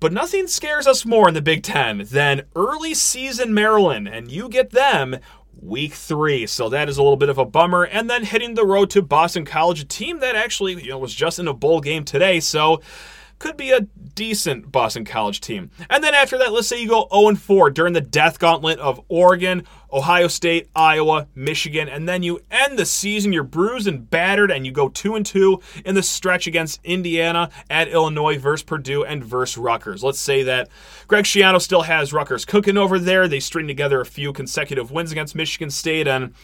But 0.00 0.12
nothing 0.12 0.46
scares 0.46 0.86
us 0.86 1.04
more 1.04 1.28
in 1.28 1.34
the 1.34 1.42
Big 1.42 1.62
Ten 1.62 2.06
than 2.10 2.46
early 2.56 2.94
season 2.94 3.52
Maryland, 3.52 4.08
and 4.08 4.30
you 4.30 4.48
get 4.48 4.70
them 4.70 5.18
week 5.60 5.92
three. 5.92 6.46
So 6.46 6.70
that 6.70 6.88
is 6.88 6.96
a 6.96 7.02
little 7.02 7.18
bit 7.18 7.28
of 7.28 7.36
a 7.36 7.44
bummer. 7.44 7.84
And 7.84 8.08
then 8.08 8.24
hitting 8.24 8.54
the 8.54 8.64
road 8.64 8.88
to 8.90 9.02
Boston 9.02 9.44
College, 9.44 9.82
a 9.82 9.84
team 9.84 10.20
that 10.20 10.34
actually 10.34 10.82
you 10.82 10.88
know 10.88 10.98
was 10.98 11.14
just 11.14 11.38
in 11.38 11.46
a 11.46 11.54
bowl 11.54 11.80
game 11.80 12.04
today. 12.04 12.40
So 12.40 12.80
could 13.40 13.56
be 13.56 13.72
a 13.72 13.80
decent 14.14 14.70
Boston 14.70 15.04
College 15.04 15.40
team. 15.40 15.70
And 15.88 16.04
then 16.04 16.14
after 16.14 16.38
that, 16.38 16.52
let's 16.52 16.68
say 16.68 16.80
you 16.80 16.88
go 16.88 17.08
0 17.12 17.34
4 17.34 17.70
during 17.70 17.94
the 17.94 18.00
death 18.00 18.38
gauntlet 18.38 18.78
of 18.78 19.00
Oregon, 19.08 19.64
Ohio 19.90 20.28
State, 20.28 20.68
Iowa, 20.76 21.26
Michigan, 21.34 21.88
and 21.88 22.08
then 22.08 22.22
you 22.22 22.40
end 22.50 22.78
the 22.78 22.84
season, 22.84 23.32
you're 23.32 23.42
bruised 23.42 23.88
and 23.88 24.08
battered, 24.08 24.50
and 24.50 24.66
you 24.66 24.72
go 24.72 24.90
2 24.90 25.22
2 25.22 25.60
in 25.86 25.94
the 25.94 26.02
stretch 26.02 26.46
against 26.46 26.80
Indiana, 26.84 27.50
at 27.70 27.88
Illinois, 27.88 28.38
versus 28.38 28.62
Purdue, 28.62 29.04
and 29.04 29.24
versus 29.24 29.56
Rutgers. 29.56 30.04
Let's 30.04 30.20
say 30.20 30.42
that 30.42 30.68
Greg 31.08 31.24
Schiano 31.24 31.60
still 31.60 31.82
has 31.82 32.12
Rutgers 32.12 32.44
cooking 32.44 32.76
over 32.76 32.98
there. 32.98 33.26
They 33.26 33.40
string 33.40 33.66
together 33.66 34.02
a 34.02 34.06
few 34.06 34.34
consecutive 34.34 34.90
wins 34.90 35.12
against 35.12 35.34
Michigan 35.34 35.70
State, 35.70 36.06
and 36.06 36.34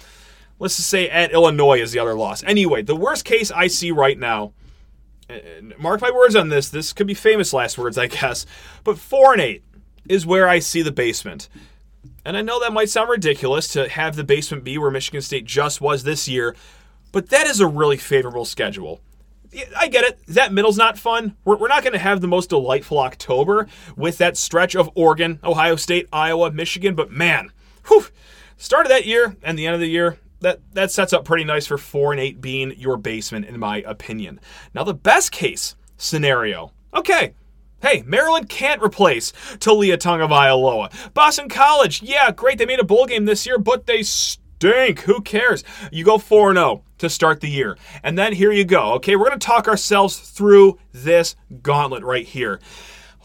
let's 0.58 0.78
just 0.78 0.88
say 0.88 1.10
at 1.10 1.30
Illinois 1.30 1.80
is 1.80 1.92
the 1.92 1.98
other 1.98 2.14
loss. 2.14 2.42
Anyway, 2.44 2.80
the 2.80 2.96
worst 2.96 3.26
case 3.26 3.50
I 3.50 3.66
see 3.66 3.90
right 3.90 4.18
now 4.18 4.54
Uh, 5.28 5.38
mark 5.78 6.00
my 6.00 6.10
words 6.10 6.36
on 6.36 6.48
this. 6.48 6.68
This 6.68 6.92
could 6.92 7.06
be 7.06 7.14
famous 7.14 7.52
last 7.52 7.78
words, 7.78 7.98
I 7.98 8.06
guess. 8.06 8.46
But 8.84 8.98
four 8.98 9.32
and 9.32 9.42
eight 9.42 9.64
is 10.08 10.26
where 10.26 10.48
I 10.48 10.60
see 10.60 10.82
the 10.82 10.92
basement. 10.92 11.48
And 12.24 12.36
I 12.36 12.42
know 12.42 12.60
that 12.60 12.72
might 12.72 12.90
sound 12.90 13.08
ridiculous 13.08 13.68
to 13.68 13.88
have 13.88 14.16
the 14.16 14.24
basement 14.24 14.64
be 14.64 14.78
where 14.78 14.90
Michigan 14.90 15.22
State 15.22 15.44
just 15.44 15.80
was 15.80 16.02
this 16.02 16.28
year, 16.28 16.54
but 17.12 17.28
that 17.30 17.46
is 17.46 17.60
a 17.60 17.66
really 17.66 17.96
favorable 17.96 18.44
schedule. 18.44 19.00
I 19.76 19.88
get 19.88 20.04
it. 20.04 20.18
That 20.26 20.52
middle's 20.52 20.76
not 20.76 20.98
fun. 20.98 21.36
We're, 21.44 21.56
we're 21.56 21.68
not 21.68 21.82
going 21.82 21.92
to 21.92 21.98
have 21.98 22.20
the 22.20 22.28
most 22.28 22.50
delightful 22.50 22.98
October 22.98 23.68
with 23.96 24.18
that 24.18 24.36
stretch 24.36 24.74
of 24.74 24.90
Oregon, 24.94 25.38
Ohio 25.42 25.76
State, 25.76 26.08
Iowa, 26.12 26.50
Michigan, 26.50 26.94
but 26.94 27.10
man, 27.10 27.52
whew, 27.86 28.06
start 28.56 28.86
of 28.86 28.90
that 28.90 29.06
year 29.06 29.36
and 29.42 29.58
the 29.58 29.66
end 29.66 29.74
of 29.74 29.80
the 29.80 29.88
year, 29.88 30.18
that 30.46 30.60
that 30.74 30.92
sets 30.92 31.12
up 31.12 31.24
pretty 31.24 31.42
nice 31.42 31.66
for 31.66 31.76
four 31.76 32.12
and 32.12 32.20
eight 32.20 32.40
being 32.40 32.72
your 32.78 32.96
basement, 32.96 33.46
in 33.46 33.58
my 33.58 33.78
opinion. 33.78 34.38
Now, 34.74 34.84
the 34.84 34.94
best 34.94 35.32
case 35.32 35.74
scenario, 35.96 36.72
okay. 36.94 37.34
Hey, 37.82 38.04
Maryland 38.06 38.48
can't 38.48 38.80
replace 38.80 39.32
Taulia 39.58 39.96
Tagovailoa. 39.96 41.12
Boston 41.12 41.48
College, 41.48 42.00
yeah, 42.00 42.30
great. 42.30 42.58
They 42.58 42.64
made 42.64 42.78
a 42.78 42.84
bowl 42.84 43.06
game 43.06 43.24
this 43.24 43.44
year, 43.44 43.58
but 43.58 43.86
they 43.86 44.04
stink. 44.04 45.00
Who 45.00 45.20
cares? 45.20 45.64
You 45.90 46.04
go 46.04 46.16
4 46.16 46.54
0 46.54 46.84
to 46.98 47.10
start 47.10 47.40
the 47.40 47.50
year. 47.50 47.76
And 48.04 48.16
then 48.16 48.32
here 48.32 48.52
you 48.52 48.64
go. 48.64 48.92
Okay, 48.94 49.16
we're 49.16 49.26
going 49.26 49.38
to 49.38 49.46
talk 49.46 49.66
ourselves 49.66 50.16
through 50.16 50.78
this 50.92 51.34
gauntlet 51.62 52.04
right 52.04 52.26
here 52.26 52.60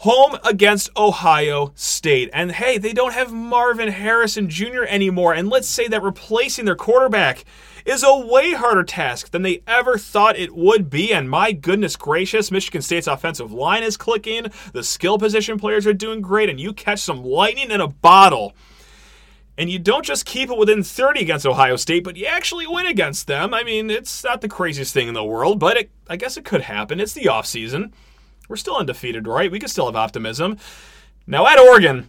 home 0.02 0.36
against 0.44 0.90
Ohio 0.96 1.70
State. 1.76 2.28
And 2.32 2.50
hey, 2.50 2.76
they 2.76 2.92
don't 2.92 3.12
have 3.14 3.32
Marvin 3.32 3.86
Harrison 3.86 4.48
Jr. 4.48 4.82
anymore. 4.88 5.32
And 5.32 5.48
let's 5.48 5.68
say 5.68 5.86
that 5.86 6.02
replacing 6.02 6.64
their 6.64 6.74
quarterback 6.74 7.44
is 7.84 8.02
a 8.02 8.16
way 8.16 8.52
harder 8.52 8.82
task 8.82 9.30
than 9.30 9.42
they 9.42 9.62
ever 9.64 9.96
thought 9.96 10.36
it 10.36 10.56
would 10.56 10.90
be. 10.90 11.12
And 11.12 11.30
my 11.30 11.52
goodness 11.52 11.94
gracious, 11.94 12.50
Michigan 12.50 12.82
State's 12.82 13.06
offensive 13.06 13.52
line 13.52 13.84
is 13.84 13.96
clicking. 13.96 14.46
The 14.72 14.82
skill 14.82 15.18
position 15.18 15.56
players 15.56 15.86
are 15.86 15.92
doing 15.92 16.20
great. 16.20 16.50
And 16.50 16.58
you 16.58 16.72
catch 16.72 16.98
some 16.98 17.22
lightning 17.22 17.70
in 17.70 17.80
a 17.80 17.86
bottle. 17.86 18.54
And 19.56 19.70
you 19.70 19.78
don't 19.78 20.04
just 20.04 20.26
keep 20.26 20.50
it 20.50 20.58
within 20.58 20.82
30 20.82 21.20
against 21.20 21.46
Ohio 21.46 21.76
State, 21.76 22.02
but 22.02 22.16
you 22.16 22.26
actually 22.26 22.66
win 22.66 22.86
against 22.86 23.28
them. 23.28 23.54
I 23.54 23.62
mean, 23.62 23.88
it's 23.88 24.24
not 24.24 24.40
the 24.40 24.48
craziest 24.48 24.92
thing 24.92 25.06
in 25.06 25.14
the 25.14 25.22
world, 25.22 25.60
but 25.60 25.76
it, 25.76 25.90
I 26.08 26.16
guess 26.16 26.36
it 26.36 26.44
could 26.44 26.62
happen. 26.62 26.98
It's 26.98 27.12
the 27.12 27.26
offseason. 27.26 27.92
We're 28.48 28.56
still 28.56 28.76
undefeated, 28.76 29.26
right? 29.26 29.50
We 29.50 29.58
can 29.58 29.68
still 29.68 29.86
have 29.86 29.96
optimism. 29.96 30.58
Now 31.26 31.46
at 31.46 31.58
Oregon, 31.58 32.08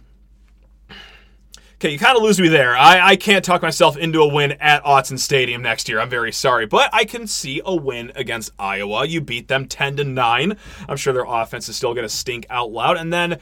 Okay, 1.76 1.92
you 1.92 1.98
kind 1.98 2.16
of 2.16 2.22
lose 2.22 2.40
me 2.40 2.48
there. 2.48 2.74
I, 2.74 3.08
I 3.08 3.16
can't 3.16 3.44
talk 3.44 3.60
myself 3.60 3.98
into 3.98 4.22
a 4.22 4.32
win 4.32 4.52
at 4.52 4.82
Autzen 4.84 5.18
Stadium 5.18 5.60
next 5.60 5.86
year. 5.86 6.00
I'm 6.00 6.08
very 6.08 6.32
sorry, 6.32 6.64
but 6.64 6.88
I 6.94 7.04
can 7.04 7.26
see 7.26 7.60
a 7.62 7.74
win 7.74 8.10
against 8.14 8.52
Iowa. 8.58 9.04
You 9.04 9.20
beat 9.20 9.48
them 9.48 9.66
10 9.66 9.96
to 9.96 10.04
9. 10.04 10.56
I'm 10.88 10.96
sure 10.96 11.12
their 11.12 11.26
offense 11.28 11.68
is 11.68 11.76
still 11.76 11.92
going 11.92 12.06
to 12.06 12.14
stink 12.14 12.46
out 12.48 12.70
loud. 12.70 12.96
And 12.96 13.12
then 13.12 13.38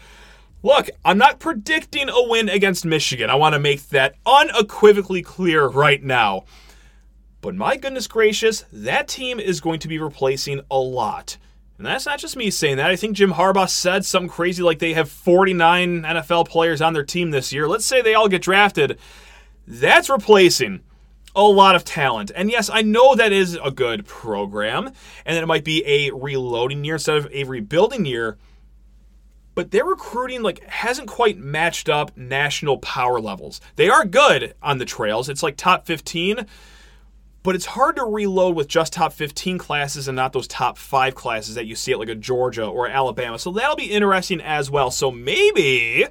Look, 0.65 0.91
I'm 1.05 1.19
not 1.19 1.41
predicting 1.41 2.09
a 2.09 2.29
win 2.29 2.49
against 2.49 2.85
Michigan. 2.85 3.29
I 3.31 3.35
want 3.35 3.55
to 3.55 3.59
make 3.59 3.89
that 3.89 4.15
unequivocally 4.25 5.21
clear 5.21 5.67
right 5.67 6.01
now. 6.03 6.45
But 7.41 7.57
my 7.57 7.77
goodness 7.77 8.07
gracious, 8.07 8.65
that 8.73 9.09
team 9.09 9.41
is 9.41 9.61
going 9.61 9.81
to 9.81 9.89
be 9.89 9.99
replacing 9.99 10.61
a 10.71 10.79
lot. 10.79 11.37
And 11.83 11.89
that's 11.89 12.07
not 12.07 12.21
just 12.21 12.37
me 12.37 12.49
saying 12.49 12.77
that. 12.77 12.93
I 12.93 12.95
think 12.95 13.17
Jim 13.17 13.33
Harbaugh 13.33 13.69
said 13.69 14.05
something 14.05 14.29
crazy 14.29 14.63
like 14.63 14.79
they 14.79 14.95
have 14.95 15.11
49 15.11 16.03
NFL 16.03 16.49
players 16.49 16.81
on 16.81 16.93
their 16.93 17.03
team 17.03 17.33
this 17.33 17.53
year. 17.53 17.67
Let's 17.67 17.85
say 17.85 18.01
they 18.01 18.15
all 18.15 18.29
get 18.29 18.43
drafted. 18.43 19.01
That's 19.67 20.09
replacing 20.09 20.83
a 21.35 21.43
lot 21.43 21.75
of 21.75 21.85
talent. 21.85 22.31
And 22.37 22.53
yes, 22.53 22.71
I 22.73 22.83
know 22.83 23.17
that 23.17 23.33
is 23.33 23.59
a 23.61 23.73
good 23.73 24.07
program, 24.07 24.93
and 25.27 25.37
it 25.37 25.47
might 25.47 25.65
be 25.65 25.85
a 25.85 26.13
reloading 26.13 26.85
year 26.85 26.95
instead 26.95 27.17
of 27.17 27.29
a 27.33 27.43
rebuilding 27.43 28.05
year 28.05 28.39
but 29.55 29.71
their 29.71 29.85
recruiting 29.85 30.43
like 30.43 30.65
hasn't 30.65 31.09
quite 31.09 31.37
matched 31.39 31.89
up 31.89 32.17
national 32.17 32.79
power 32.79 33.21
levels. 33.21 33.61
They 33.77 33.89
are 33.91 34.05
good 34.07 34.55
on 34.63 34.79
the 34.79 34.85
trails. 34.85 35.29
It's 35.29 35.43
like 35.43 35.57
top 35.57 35.87
15, 35.87 36.47
but 37.43 37.55
it's 37.55 37.67
hard 37.67 37.97
to 37.97 38.05
reload 38.05 38.55
with 38.55 38.69
just 38.69 38.93
top 38.93 39.13
15 39.13 39.59
classes 39.59 40.09
and 40.09 40.17
not 40.17 40.33
those 40.33 40.47
top 40.47 40.79
5 40.79 41.15
classes 41.15 41.55
that 41.57 41.67
you 41.67 41.75
see 41.75 41.93
at 41.93 41.99
like 41.99 42.09
a 42.09 42.15
Georgia 42.15 42.65
or 42.65 42.89
Alabama. 42.89 43.39
So 43.39 43.51
that'll 43.51 43.77
be 43.77 43.91
interesting 43.91 44.41
as 44.41 44.71
well. 44.71 44.91
So 44.91 45.11
maybe 45.11 46.07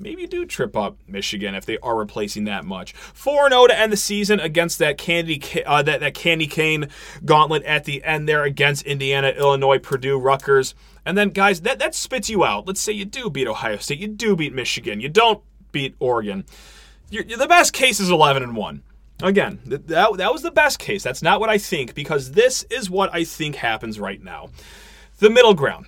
maybe 0.00 0.26
do 0.26 0.44
trip 0.46 0.76
up 0.76 0.96
Michigan 1.06 1.54
if 1.54 1.66
they 1.66 1.78
are 1.78 1.96
replacing 1.96 2.44
that 2.44 2.64
much. 2.64 2.92
4 2.92 3.50
0 3.50 3.66
to 3.68 3.78
end 3.78 3.92
the 3.92 3.96
season 3.96 4.40
against 4.40 4.78
that 4.78 4.98
candy 4.98 5.42
uh, 5.64 5.82
that, 5.82 6.00
that 6.00 6.14
candy 6.14 6.46
cane 6.46 6.88
gauntlet 7.24 7.62
at 7.64 7.84
the 7.84 8.02
end 8.04 8.28
there 8.28 8.44
against 8.44 8.84
Indiana, 8.86 9.28
Illinois, 9.28 9.78
Purdue, 9.78 10.18
Rutgers. 10.18 10.74
And 11.04 11.16
then, 11.16 11.30
guys, 11.30 11.62
that, 11.62 11.78
that 11.78 11.94
spits 11.94 12.28
you 12.28 12.44
out. 12.44 12.66
Let's 12.66 12.80
say 12.80 12.92
you 12.92 13.04
do 13.04 13.30
beat 13.30 13.48
Ohio 13.48 13.78
State, 13.78 13.98
you 13.98 14.08
do 14.08 14.36
beat 14.36 14.52
Michigan, 14.52 15.00
you 15.00 15.08
don't 15.08 15.42
beat 15.72 15.94
Oregon. 15.98 16.44
You're, 17.10 17.24
you're 17.24 17.38
the 17.38 17.48
best 17.48 17.72
case 17.72 18.00
is 18.00 18.10
11 18.10 18.42
and 18.42 18.54
1. 18.54 18.82
Again, 19.22 19.58
that, 19.66 19.88
that 19.88 20.32
was 20.32 20.42
the 20.42 20.50
best 20.50 20.78
case. 20.78 21.02
That's 21.02 21.22
not 21.22 21.40
what 21.40 21.50
I 21.50 21.58
think, 21.58 21.94
because 21.94 22.32
this 22.32 22.62
is 22.64 22.88
what 22.88 23.12
I 23.12 23.24
think 23.24 23.56
happens 23.56 23.98
right 23.98 24.22
now. 24.22 24.50
The 25.18 25.30
middle 25.30 25.54
ground. 25.54 25.86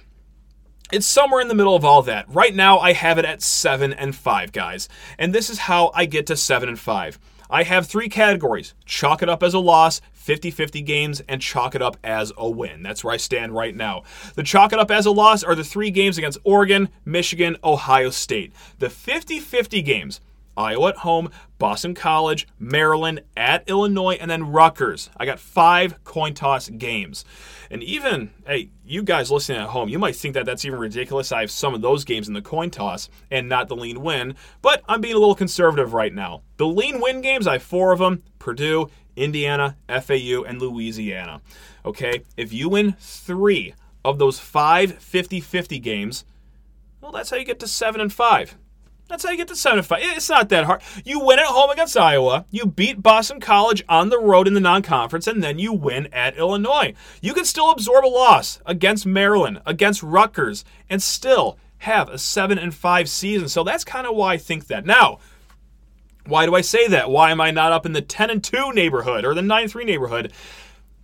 It's 0.93 1.07
somewhere 1.07 1.41
in 1.41 1.47
the 1.47 1.55
middle 1.55 1.77
of 1.77 1.85
all 1.85 2.03
that. 2.03 2.27
Right 2.29 2.55
now, 2.55 2.81
I 2.81 2.93
have 2.93 3.19
it 3.19 3.25
at 3.25 3.43
7 3.43 3.93
and 3.93 4.17
5, 4.17 4.51
guys. 4.51 4.89
And 5.19 5.33
this 5.33 5.49
is 5.49 5.59
how 5.59 5.93
I 5.95 6.07
get 6.07 6.27
to 6.27 6.37
7 6.37 6.69
and 6.69 6.79
5. 6.79 7.19
I 7.49 7.63
have 7.65 7.87
three 7.87 8.09
categories 8.09 8.75
chalk 8.85 9.23
it 9.23 9.29
up 9.29 9.43
as 9.43 9.55
a 9.55 9.59
loss, 9.59 10.01
50 10.13 10.51
50 10.51 10.83
games, 10.83 11.21
and 11.29 11.41
chalk 11.41 11.75
it 11.75 11.83
up 11.83 11.97
as 12.03 12.33
a 12.37 12.49
win. 12.49 12.83
That's 12.83 13.03
where 13.03 13.15
I 13.15 13.17
stand 13.17 13.55
right 13.55 13.75
now. 13.75 14.03
The 14.35 14.43
chalk 14.43 14.73
it 14.73 14.79
up 14.79 14.91
as 14.91 15.07
a 15.07 15.11
loss 15.11 15.43
are 15.43 15.55
the 15.55 15.65
three 15.65 15.91
games 15.91 16.19
against 16.19 16.39
Oregon, 16.45 16.89
Michigan, 17.05 17.57
Ohio 17.63 18.11
State. 18.11 18.53
The 18.79 18.91
50 18.91 19.41
50 19.41 19.83
games 19.83 20.21
Iowa 20.57 20.89
at 20.91 20.97
home, 20.99 21.31
Boston 21.59 21.95
College, 21.95 22.47
Maryland, 22.59 23.23
at 23.37 23.69
Illinois, 23.69 24.15
and 24.21 24.31
then 24.31 24.53
Rutgers. 24.53 25.11
I 25.17 25.27
got 25.27 25.41
five 25.41 26.03
coin 26.05 26.35
toss 26.35 26.69
games. 26.69 27.25
And 27.71 27.83
even, 27.83 28.31
hey, 28.47 28.71
you 28.85 29.03
guys 29.03 29.31
listening 29.31 29.61
at 29.61 29.69
home, 29.69 29.89
you 29.89 29.99
might 29.99 30.17
think 30.17 30.35
that 30.35 30.45
that's 30.45 30.65
even 30.65 30.79
ridiculous. 30.79 31.31
I 31.33 31.41
have 31.41 31.51
some 31.51 31.75
of 31.75 31.83
those 31.83 32.05
games 32.05 32.27
in 32.27 32.35
the 32.35 32.43
coin 32.43 32.71
toss 32.71 33.09
and 33.31 33.49
not 33.49 33.69
the 33.69 33.77
lean 33.77 34.03
win, 34.03 34.35
but 34.61 34.83
I'm 34.89 35.01
being 35.01 35.15
a 35.15 35.19
little 35.19 35.35
conservative 35.35 35.95
right 35.95 36.13
now. 36.13 36.43
The 36.57 36.67
lean 36.67 37.01
win 37.01 37.21
games, 37.21 37.47
I 37.47 37.55
have 37.55 37.63
four 37.63 37.93
of 37.93 38.01
them 38.01 38.23
Purdue, 38.39 38.89
Indiana, 39.17 39.77
FAU, 39.89 40.43
and 40.43 40.61
Louisiana. 40.61 41.41
Okay, 41.85 42.23
if 42.37 42.53
you 42.53 42.69
win 42.69 42.97
three 42.99 43.75
of 44.05 44.19
those 44.19 44.39
five 44.39 44.95
50 44.99 45.41
50 45.41 45.79
games, 45.79 46.25
well, 47.01 47.13
that's 47.13 47.31
how 47.31 47.37
you 47.37 47.45
get 47.45 47.61
to 47.61 47.69
7 47.69 48.01
and 48.01 48.13
5. 48.13 48.57
That's 49.11 49.25
how 49.25 49.31
you 49.33 49.37
get 49.37 49.49
to 49.49 49.57
7 49.57 49.77
and 49.77 49.87
5. 49.87 49.99
It's 50.03 50.31
not 50.31 50.49
that 50.51 50.65
hard. 50.65 50.83
You 51.05 51.19
win 51.19 51.41
at 51.41 51.47
home 51.47 51.69
against 51.71 51.97
Iowa, 51.97 52.47
you 52.53 52.65
beat 52.65 53.03
Boston 53.03 53.41
College 53.41 53.83
on 53.89 54.09
the 54.09 54.21
road 54.21 54.47
in 54.47 54.55
the 54.55 54.61
non 54.61 54.83
conference, 54.83 55.27
and 55.27 55.43
then 55.43 55.59
you 55.59 55.73
win 55.73 56.07
at 56.13 56.39
Illinois. 56.39 56.95
You 57.21 57.35
can 57.35 57.45
still 57.45 57.73
absorb 57.73 58.05
a 58.05 58.07
loss 58.07 58.61
against 58.65 59.05
Maryland, 59.05 59.63
against 59.67 60.05
Rutgers, 60.05 60.65
and 60.89 61.03
still 61.03 61.59
have 61.79 62.09
a 62.09 62.19
7 62.19 62.57
and 62.57 62.73
5 62.73 63.09
season. 63.09 63.49
So 63.49 63.65
that's 63.65 63.83
kind 63.83 64.07
of 64.07 64.15
why 64.15 64.35
I 64.35 64.37
think 64.37 64.69
that. 64.69 64.87
Now, 64.87 65.19
why 66.25 66.47
do 66.47 66.55
I 66.55 66.61
say 66.61 66.87
that? 66.87 67.11
Why 67.11 67.33
am 67.33 67.41
I 67.41 67.51
not 67.51 67.73
up 67.73 67.85
in 67.85 67.93
the 67.93 68.03
10 68.03 68.31
and 68.31 68.45
2 68.45 68.73
neighborhood 68.73 69.25
or 69.25 69.35
the 69.35 69.43
9 69.43 69.67
3 69.67 69.85
neighborhood? 69.85 70.33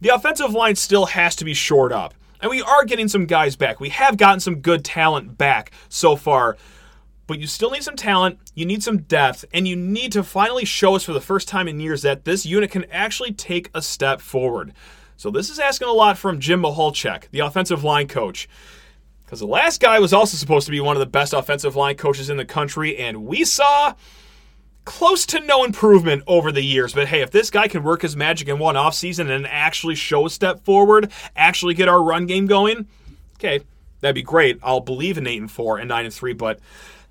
The 0.00 0.10
offensive 0.10 0.52
line 0.52 0.76
still 0.76 1.06
has 1.06 1.34
to 1.36 1.44
be 1.44 1.54
shored 1.54 1.92
up. 1.92 2.14
And 2.40 2.50
we 2.50 2.62
are 2.62 2.84
getting 2.84 3.08
some 3.08 3.26
guys 3.26 3.56
back. 3.56 3.80
We 3.80 3.88
have 3.88 4.16
gotten 4.16 4.38
some 4.38 4.60
good 4.60 4.84
talent 4.84 5.36
back 5.36 5.72
so 5.88 6.14
far 6.14 6.56
but 7.26 7.38
you 7.38 7.46
still 7.46 7.70
need 7.70 7.82
some 7.82 7.96
talent, 7.96 8.38
you 8.54 8.64
need 8.64 8.82
some 8.82 8.98
depth, 8.98 9.44
and 9.52 9.66
you 9.66 9.76
need 9.76 10.12
to 10.12 10.22
finally 10.22 10.64
show 10.64 10.94
us 10.94 11.04
for 11.04 11.12
the 11.12 11.20
first 11.20 11.48
time 11.48 11.68
in 11.68 11.80
years 11.80 12.02
that 12.02 12.24
this 12.24 12.46
unit 12.46 12.70
can 12.70 12.84
actually 12.90 13.32
take 13.32 13.70
a 13.74 13.82
step 13.82 14.20
forward. 14.20 14.72
So 15.16 15.30
this 15.30 15.50
is 15.50 15.58
asking 15.58 15.88
a 15.88 15.92
lot 15.92 16.18
from 16.18 16.40
Jim 16.40 16.62
Michalczik, 16.62 17.30
the 17.30 17.40
offensive 17.40 17.82
line 17.82 18.06
coach. 18.06 18.48
Because 19.24 19.40
the 19.40 19.46
last 19.46 19.80
guy 19.80 19.98
was 19.98 20.12
also 20.12 20.36
supposed 20.36 20.66
to 20.66 20.70
be 20.70 20.78
one 20.78 20.94
of 20.94 21.00
the 21.00 21.06
best 21.06 21.32
offensive 21.32 21.74
line 21.74 21.96
coaches 21.96 22.30
in 22.30 22.36
the 22.36 22.44
country, 22.44 22.96
and 22.96 23.24
we 23.26 23.44
saw 23.44 23.94
close 24.84 25.26
to 25.26 25.40
no 25.40 25.64
improvement 25.64 26.22
over 26.28 26.52
the 26.52 26.62
years. 26.62 26.92
But 26.92 27.08
hey, 27.08 27.22
if 27.22 27.32
this 27.32 27.50
guy 27.50 27.66
can 27.66 27.82
work 27.82 28.02
his 28.02 28.14
magic 28.16 28.46
in 28.46 28.60
one 28.60 28.76
offseason 28.76 29.28
and 29.28 29.46
actually 29.46 29.96
show 29.96 30.26
a 30.26 30.30
step 30.30 30.64
forward, 30.64 31.10
actually 31.34 31.74
get 31.74 31.88
our 31.88 32.00
run 32.00 32.26
game 32.26 32.46
going, 32.46 32.86
okay, 33.34 33.60
that'd 34.00 34.14
be 34.14 34.22
great. 34.22 34.60
I'll 34.62 34.80
believe 34.80 35.18
in 35.18 35.26
8 35.26 35.40
and 35.40 35.50
4 35.50 35.78
and 35.78 35.88
9 35.88 36.04
and 36.04 36.14
3, 36.14 36.32
but 36.34 36.60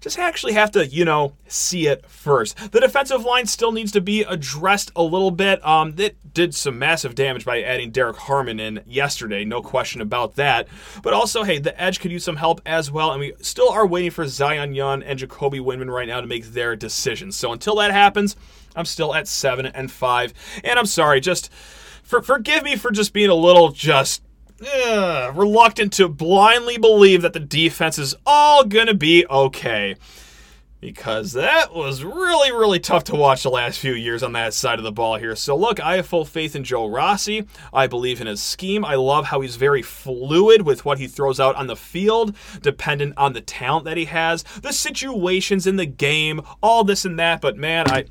just 0.06 0.20
actually 0.20 0.54
have 0.54 0.70
to, 0.70 0.86
you 0.86 1.04
know, 1.04 1.34
see 1.48 1.88
it 1.88 2.08
first. 2.08 2.72
The 2.72 2.80
defensive 2.80 3.26
line 3.26 3.48
still 3.48 3.72
needs 3.72 3.92
to 3.94 4.02
be 4.02 4.22
addressed 4.22 4.92
a 4.96 5.02
little 5.02 5.32
bit. 5.32 5.66
Um, 5.66 5.96
it 5.98 6.16
did 6.32 6.54
some 6.54 6.78
massive 6.78 7.16
damage 7.16 7.44
by 7.44 7.64
adding 7.64 7.90
Derrick 7.90 8.18
Harmon 8.18 8.60
in 8.60 8.84
yesterday, 8.86 9.44
no 9.44 9.64
question 9.64 10.02
about 10.02 10.36
that. 10.36 10.68
But 11.02 11.16
also, 11.16 11.42
hey, 11.42 11.58
the 11.58 11.82
edge 11.82 12.00
could 12.00 12.12
use 12.12 12.24
some 12.24 12.36
help 12.36 12.62
as 12.68 12.92
well, 12.92 13.14
and 13.14 13.20
we 13.20 13.34
still 13.42 13.70
are 13.70 13.88
waiting 13.88 14.12
for 14.12 14.28
Zion 14.28 14.76
Young 14.76 15.02
and 15.02 15.18
Jacoby 15.18 15.58
Windmon 15.58 15.92
right 15.92 16.08
now 16.08 16.22
to 16.22 16.28
make 16.28 16.46
their 16.46 16.76
decisions. 16.76 17.36
So 17.36 17.52
until 17.52 17.78
that 17.78 17.90
happens, 17.90 18.36
I'm 18.76 18.86
still 18.86 19.16
at 19.16 19.28
seven 19.28 19.66
and 19.66 19.92
five. 19.92 20.36
And 20.64 20.78
I'm 20.78 20.86
sorry, 20.86 21.20
just 21.20 21.52
for, 22.04 22.22
forgive 22.22 22.62
me 22.62 22.76
for 22.76 22.92
just 22.92 23.12
being 23.12 23.32
a 23.32 23.36
little 23.36 23.70
just 23.70 24.22
ugh, 24.62 25.36
reluctant 25.38 25.94
to 25.94 26.08
blindly 26.08 26.78
believe 26.78 27.22
that 27.22 27.34
the 27.34 27.40
defense 27.40 27.98
is 27.98 28.16
all 28.26 28.64
going 28.64 28.88
to 28.88 28.94
be 28.94 29.26
okay. 29.28 29.96
Because 30.82 31.32
that 31.34 31.74
was 31.74 32.04
really, 32.04 32.52
really 32.52 32.80
tough 32.80 33.06
to 33.06 33.16
watch 33.16 33.42
the 33.42 33.50
last 33.50 33.80
few 33.80 33.94
years 33.94 34.22
on 34.22 34.34
that 34.34 34.54
side 34.54 34.78
of 34.78 34.84
the 34.84 34.92
ball 34.92 35.16
here. 35.16 35.36
So, 35.36 35.56
look, 35.56 35.80
I 35.80 35.96
have 35.96 36.06
full 36.06 36.26
faith 36.26 36.56
in 36.56 36.64
Joe 36.64 36.86
Rossi. 36.86 37.48
I 37.74 37.88
believe 37.88 38.22
in 38.22 38.28
his 38.28 38.44
scheme. 38.44 38.86
I 38.86 38.94
love 38.94 39.26
how 39.26 39.42
he's 39.42 39.56
very 39.56 39.82
fluid 39.82 40.62
with 40.62 40.86
what 40.86 41.00
he 41.00 41.08
throws 41.08 41.40
out 41.40 41.56
on 41.56 41.66
the 41.66 41.76
field, 41.76 42.36
dependent 42.62 43.16
on 43.18 43.34
the 43.34 43.42
talent 43.42 43.86
that 43.86 43.98
he 43.98 44.06
has, 44.06 44.44
the 44.62 44.74
situations 44.74 45.66
in 45.66 45.78
the 45.78 45.88
game, 45.88 46.42
all 46.62 46.84
this 46.84 47.04
and 47.04 47.18
that. 47.18 47.42
But, 47.42 47.58
man, 47.58 47.90
I. 47.90 48.06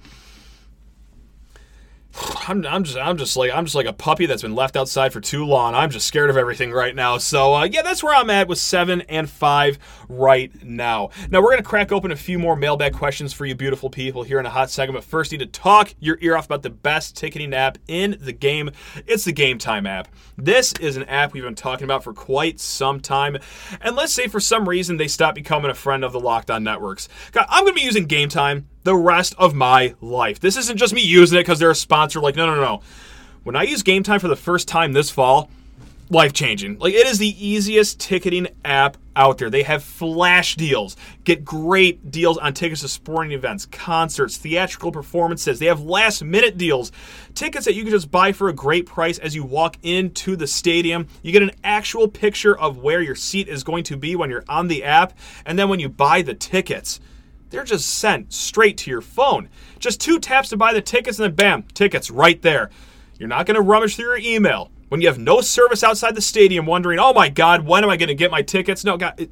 I'm, 2.48 2.64
I'm 2.66 2.84
just 2.84 2.96
I'm 2.96 3.16
just 3.16 3.36
like 3.36 3.50
I'm 3.52 3.64
just 3.64 3.74
like 3.74 3.86
a 3.86 3.92
puppy 3.92 4.26
that's 4.26 4.42
been 4.42 4.54
left 4.54 4.76
outside 4.76 5.12
for 5.12 5.20
too 5.20 5.44
long. 5.44 5.74
I'm 5.74 5.90
just 5.90 6.06
scared 6.06 6.30
of 6.30 6.36
everything 6.36 6.72
right 6.72 6.94
now. 6.94 7.18
So 7.18 7.54
uh, 7.54 7.64
yeah, 7.64 7.82
that's 7.82 8.02
where 8.02 8.14
I'm 8.14 8.30
at 8.30 8.46
with 8.46 8.58
seven 8.58 9.00
and 9.02 9.28
five 9.28 9.78
right 10.08 10.52
now. 10.62 11.10
Now 11.30 11.42
we're 11.42 11.50
gonna 11.50 11.62
crack 11.62 11.90
open 11.90 12.12
a 12.12 12.16
few 12.16 12.38
more 12.38 12.54
mailbag 12.56 12.92
questions 12.92 13.32
for 13.32 13.46
you 13.46 13.54
beautiful 13.54 13.90
people 13.90 14.22
here 14.22 14.38
in 14.38 14.46
a 14.46 14.50
hot 14.50 14.70
second. 14.70 14.94
But 14.94 15.04
first, 15.04 15.32
need 15.32 15.38
to 15.38 15.46
talk 15.46 15.92
your 15.98 16.18
ear 16.20 16.36
off 16.36 16.46
about 16.46 16.62
the 16.62 16.70
best 16.70 17.16
ticketing 17.16 17.52
app 17.52 17.78
in 17.88 18.16
the 18.20 18.32
game. 18.32 18.70
It's 19.06 19.24
the 19.24 19.32
Gametime 19.32 19.88
app. 19.88 20.08
This 20.36 20.72
is 20.74 20.96
an 20.96 21.04
app 21.04 21.32
we've 21.32 21.42
been 21.42 21.54
talking 21.54 21.84
about 21.84 22.04
for 22.04 22.12
quite 22.12 22.60
some 22.60 23.00
time. 23.00 23.38
And 23.80 23.96
let's 23.96 24.12
say 24.12 24.28
for 24.28 24.40
some 24.40 24.68
reason 24.68 24.96
they 24.96 25.08
stop 25.08 25.34
becoming 25.34 25.70
a 25.70 25.74
friend 25.74 26.04
of 26.04 26.12
the 26.12 26.20
Locked 26.20 26.50
On 26.50 26.62
Networks. 26.62 27.08
God, 27.32 27.46
I'm 27.48 27.64
gonna 27.64 27.74
be 27.74 27.82
using 27.82 28.06
Gametime 28.06 28.64
the 28.84 28.94
rest 28.94 29.34
of 29.38 29.54
my 29.54 29.94
life. 30.00 30.38
This 30.38 30.56
isn't 30.56 30.76
just 30.76 30.94
me 30.94 31.02
using 31.02 31.38
it 31.38 31.42
because 31.42 31.58
they're 31.58 31.70
a 31.70 31.74
sponsor. 31.74 32.20
Like, 32.20 32.36
no, 32.36 32.46
no, 32.46 32.60
no. 32.60 32.82
When 33.42 33.56
I 33.56 33.64
use 33.64 33.82
Gametime 33.82 34.20
for 34.20 34.28
the 34.28 34.36
first 34.36 34.68
time 34.68 34.92
this 34.92 35.10
fall, 35.10 35.50
life 36.10 36.32
changing. 36.32 36.78
Like, 36.78 36.94
it 36.94 37.06
is 37.06 37.18
the 37.18 37.46
easiest 37.46 37.98
ticketing 37.98 38.48
app 38.64 38.96
out 39.16 39.38
there. 39.38 39.48
They 39.48 39.62
have 39.62 39.82
flash 39.82 40.54
deals, 40.56 40.96
get 41.24 41.44
great 41.44 42.10
deals 42.10 42.36
on 42.38 42.52
tickets 42.52 42.82
to 42.82 42.88
sporting 42.88 43.32
events, 43.32 43.66
concerts, 43.66 44.36
theatrical 44.36 44.92
performances. 44.92 45.58
They 45.58 45.66
have 45.66 45.80
last 45.80 46.22
minute 46.22 46.58
deals, 46.58 46.92
tickets 47.34 47.64
that 47.64 47.74
you 47.74 47.82
can 47.82 47.90
just 47.90 48.10
buy 48.10 48.32
for 48.32 48.48
a 48.48 48.52
great 48.52 48.86
price 48.86 49.18
as 49.18 49.34
you 49.34 49.44
walk 49.44 49.76
into 49.82 50.36
the 50.36 50.46
stadium. 50.46 51.08
You 51.22 51.32
get 51.32 51.42
an 51.42 51.52
actual 51.62 52.08
picture 52.08 52.58
of 52.58 52.78
where 52.78 53.00
your 53.00 53.14
seat 53.14 53.48
is 53.48 53.64
going 53.64 53.84
to 53.84 53.96
be 53.96 54.14
when 54.16 54.30
you're 54.30 54.44
on 54.48 54.68
the 54.68 54.84
app, 54.84 55.16
and 55.46 55.58
then 55.58 55.68
when 55.68 55.80
you 55.80 55.88
buy 55.88 56.22
the 56.22 56.34
tickets 56.34 57.00
they're 57.54 57.62
just 57.62 57.88
sent 57.88 58.32
straight 58.32 58.76
to 58.78 58.90
your 58.90 59.00
phone. 59.00 59.48
Just 59.78 60.00
two 60.00 60.18
taps 60.18 60.48
to 60.48 60.56
buy 60.56 60.72
the 60.72 60.82
tickets, 60.82 61.20
and 61.20 61.24
then 61.24 61.36
bam, 61.36 61.62
tickets 61.72 62.10
right 62.10 62.42
there. 62.42 62.68
You're 63.16 63.28
not 63.28 63.46
going 63.46 63.54
to 63.54 63.60
rummage 63.60 63.94
through 63.94 64.06
your 64.06 64.16
email 64.16 64.72
when 64.88 65.00
you 65.00 65.06
have 65.06 65.20
no 65.20 65.40
service 65.40 65.84
outside 65.84 66.16
the 66.16 66.20
stadium 66.20 66.66
wondering, 66.66 66.98
oh 66.98 67.12
my 67.12 67.28
God, 67.28 67.64
when 67.64 67.84
am 67.84 67.90
I 67.90 67.96
going 67.96 68.08
to 68.08 68.14
get 68.16 68.32
my 68.32 68.42
tickets? 68.42 68.84
No, 68.84 68.96
God, 68.96 69.14
it, 69.20 69.30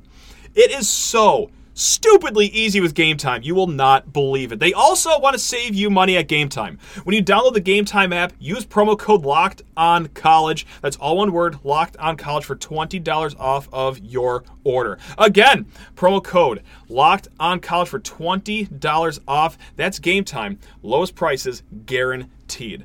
it 0.55 0.71
is 0.71 0.89
so 0.89 1.51
stupidly 1.75 2.47
easy 2.47 2.81
with 2.81 2.95
Gametime. 2.95 3.45
You 3.45 3.55
will 3.55 3.67
not 3.67 4.13
believe 4.13 4.53
it. 4.53 4.61
They 4.61 4.73
also 4.73 5.19
want 5.19 5.35
to 5.35 5.39
save 5.39 5.75
you 5.75 5.91
money 5.91 6.17
at 6.17 6.29
Gametime. 6.29 6.81
When 7.05 7.15
you 7.15 7.23
download 7.23 7.55
the 7.55 7.61
Gametime 7.61 8.15
app, 8.15 8.33
use 8.39 8.65
promo 8.65 8.99
code 8.99 9.25
Locked 9.25 9.63
On 9.77 10.09
College. 10.09 10.67
That's 10.81 10.97
all 10.97 11.17
one 11.17 11.33
word, 11.33 11.59
Locked 11.65 11.97
On 11.99 12.17
College 12.17 12.45
for 12.45 12.57
twenty 12.57 12.99
dollars 12.99 13.35
off 13.39 13.69
of 13.73 13.99
your 13.99 14.45
order. 14.65 14.99
Again, 15.19 15.67
promo 15.97 16.23
code 16.23 16.63
Locked 16.89 17.29
On 17.41 17.61
College 17.61 17.89
for 17.89 17.99
twenty 17.99 18.65
dollars 18.65 19.21
off. 19.27 19.59
That's 19.77 19.99
Gametime. 19.99 20.59
Lowest 20.83 21.15
prices 21.15 21.63
guaranteed. 21.87 22.85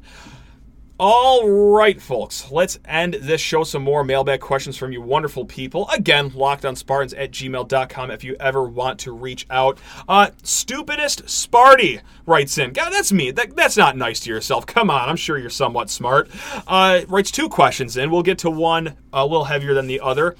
All 0.99 1.47
right, 1.47 2.01
folks, 2.01 2.49
let's 2.49 2.79
end 2.83 3.13
this 3.21 3.39
show. 3.39 3.63
Some 3.63 3.83
more 3.83 4.03
mailbag 4.03 4.39
questions 4.39 4.77
from 4.77 4.91
you 4.91 4.99
wonderful 4.99 5.45
people. 5.45 5.87
Again, 5.89 6.31
lockedonspartans 6.31 7.13
at 7.15 7.29
gmail.com 7.29 8.09
if 8.09 8.23
you 8.23 8.35
ever 8.39 8.63
want 8.63 8.97
to 9.01 9.11
reach 9.11 9.45
out. 9.51 9.77
Uh, 10.09 10.31
stupidest 10.41 11.25
Sparty 11.25 12.01
writes 12.25 12.57
in. 12.57 12.73
God, 12.73 12.89
that's 12.89 13.11
me. 13.11 13.29
That, 13.29 13.55
that's 13.55 13.77
not 13.77 13.95
nice 13.95 14.21
to 14.21 14.31
yourself. 14.31 14.65
Come 14.65 14.89
on, 14.89 15.07
I'm 15.07 15.17
sure 15.17 15.37
you're 15.37 15.51
somewhat 15.51 15.91
smart. 15.91 16.31
Uh, 16.65 17.01
writes 17.07 17.29
two 17.29 17.47
questions 17.47 17.95
in. 17.95 18.09
We'll 18.09 18.23
get 18.23 18.39
to 18.39 18.49
one 18.49 18.97
a 19.13 19.23
little 19.23 19.45
heavier 19.45 19.75
than 19.75 19.85
the 19.85 19.99
other. 19.99 20.35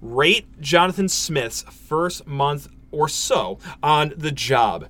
Rate 0.00 0.60
Jonathan 0.60 1.08
Smith's 1.08 1.62
first 1.62 2.24
month 2.24 2.68
or 2.92 3.08
so 3.08 3.58
on 3.82 4.14
the 4.16 4.30
job. 4.30 4.88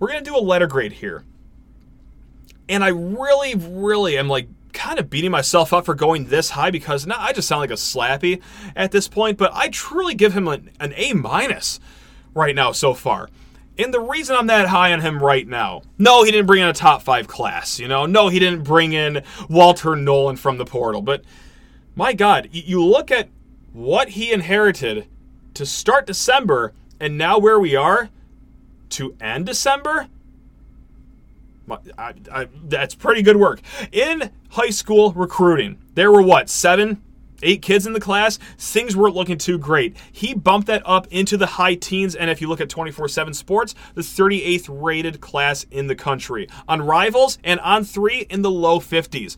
We're 0.00 0.08
going 0.08 0.24
to 0.24 0.28
do 0.28 0.36
a 0.36 0.42
letter 0.42 0.66
grade 0.66 0.94
here. 0.94 1.22
And 2.68 2.82
I 2.82 2.88
really, 2.88 3.54
really 3.54 4.16
am 4.16 4.28
like 4.28 4.48
kind 4.72 4.98
of 4.98 5.08
beating 5.08 5.30
myself 5.30 5.72
up 5.72 5.84
for 5.84 5.94
going 5.94 6.26
this 6.26 6.50
high 6.50 6.70
because 6.70 7.06
now 7.06 7.16
I 7.18 7.32
just 7.32 7.48
sound 7.48 7.60
like 7.60 7.70
a 7.70 7.74
slappy 7.74 8.42
at 8.76 8.90
this 8.90 9.08
point, 9.08 9.38
but 9.38 9.52
I 9.54 9.68
truly 9.68 10.14
give 10.14 10.34
him 10.34 10.48
an, 10.48 10.70
an 10.80 10.92
A 10.96 11.12
minus 11.12 11.80
right 12.34 12.54
now 12.54 12.72
so 12.72 12.92
far. 12.92 13.30
And 13.78 13.92
the 13.92 14.00
reason 14.00 14.36
I'm 14.36 14.46
that 14.48 14.68
high 14.68 14.92
on 14.92 15.00
him 15.00 15.22
right 15.22 15.46
now, 15.48 15.82
no, 15.98 16.22
he 16.22 16.30
didn't 16.30 16.46
bring 16.46 16.62
in 16.62 16.68
a 16.68 16.72
top 16.72 17.02
five 17.02 17.26
class, 17.26 17.80
you 17.80 17.88
know, 17.88 18.06
no, 18.06 18.28
he 18.28 18.38
didn't 18.38 18.62
bring 18.62 18.92
in 18.92 19.22
Walter 19.48 19.96
Nolen 19.96 20.36
from 20.36 20.58
the 20.58 20.64
portal, 20.64 21.02
but 21.02 21.24
my 21.96 22.12
God, 22.12 22.48
you 22.52 22.84
look 22.84 23.10
at 23.10 23.28
what 23.72 24.10
he 24.10 24.32
inherited 24.32 25.06
to 25.54 25.66
start 25.66 26.06
December 26.06 26.72
and 27.00 27.18
now 27.18 27.38
where 27.38 27.58
we 27.58 27.74
are 27.74 28.10
to 28.90 29.16
end 29.20 29.46
December 29.46 30.08
I, 31.98 32.14
I, 32.30 32.48
that's 32.64 32.94
pretty 32.94 33.22
good 33.22 33.36
work. 33.36 33.60
In 33.92 34.30
high 34.50 34.70
school 34.70 35.12
recruiting, 35.12 35.78
there 35.94 36.10
were 36.12 36.22
what, 36.22 36.48
seven, 36.48 37.02
eight 37.42 37.62
kids 37.62 37.86
in 37.86 37.92
the 37.92 38.00
class? 38.00 38.38
Things 38.58 38.96
weren't 38.96 39.14
looking 39.14 39.38
too 39.38 39.58
great. 39.58 39.96
He 40.12 40.34
bumped 40.34 40.66
that 40.66 40.82
up 40.84 41.06
into 41.10 41.36
the 41.36 41.46
high 41.46 41.74
teens, 41.74 42.14
and 42.14 42.30
if 42.30 42.40
you 42.40 42.48
look 42.48 42.60
at 42.60 42.68
24 42.68 43.08
7 43.08 43.34
sports, 43.34 43.74
the 43.94 44.02
38th 44.02 44.68
rated 44.68 45.20
class 45.20 45.64
in 45.70 45.86
the 45.86 45.94
country. 45.94 46.48
On 46.68 46.82
rivals 46.82 47.38
and 47.44 47.60
on 47.60 47.84
three 47.84 48.26
in 48.30 48.42
the 48.42 48.50
low 48.50 48.80
50s. 48.80 49.36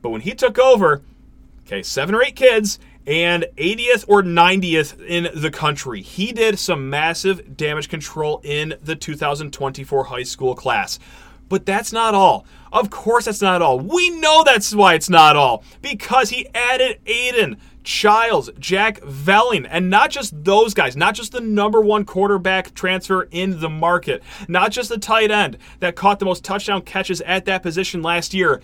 But 0.00 0.10
when 0.10 0.20
he 0.20 0.34
took 0.34 0.58
over, 0.58 1.02
okay, 1.66 1.82
seven 1.82 2.14
or 2.14 2.22
eight 2.22 2.36
kids, 2.36 2.78
and 3.08 3.46
80th 3.56 4.04
or 4.06 4.22
90th 4.22 5.02
in 5.06 5.28
the 5.34 5.50
country. 5.50 6.02
He 6.02 6.30
did 6.30 6.58
some 6.58 6.90
massive 6.90 7.56
damage 7.56 7.88
control 7.88 8.42
in 8.44 8.74
the 8.82 8.94
2024 8.94 10.04
high 10.04 10.22
school 10.24 10.54
class. 10.54 10.98
But 11.48 11.66
that's 11.66 11.92
not 11.92 12.14
all. 12.14 12.44
Of 12.72 12.90
course, 12.90 13.24
that's 13.24 13.40
not 13.40 13.62
all. 13.62 13.80
We 13.80 14.10
know 14.10 14.42
that's 14.44 14.74
why 14.74 14.94
it's 14.94 15.08
not 15.08 15.36
all. 15.36 15.64
Because 15.80 16.30
he 16.30 16.48
added 16.54 17.00
Aidan, 17.06 17.56
Chiles, 17.82 18.50
Jack 18.58 19.00
Velling, 19.00 19.66
and 19.70 19.88
not 19.88 20.10
just 20.10 20.44
those 20.44 20.74
guys, 20.74 20.94
not 20.96 21.14
just 21.14 21.32
the 21.32 21.40
number 21.40 21.80
one 21.80 22.04
quarterback 22.04 22.74
transfer 22.74 23.22
in 23.30 23.60
the 23.60 23.70
market, 23.70 24.22
not 24.46 24.72
just 24.72 24.90
the 24.90 24.98
tight 24.98 25.30
end 25.30 25.56
that 25.80 25.96
caught 25.96 26.18
the 26.18 26.26
most 26.26 26.44
touchdown 26.44 26.82
catches 26.82 27.22
at 27.22 27.46
that 27.46 27.62
position 27.62 28.02
last 28.02 28.34
year, 28.34 28.60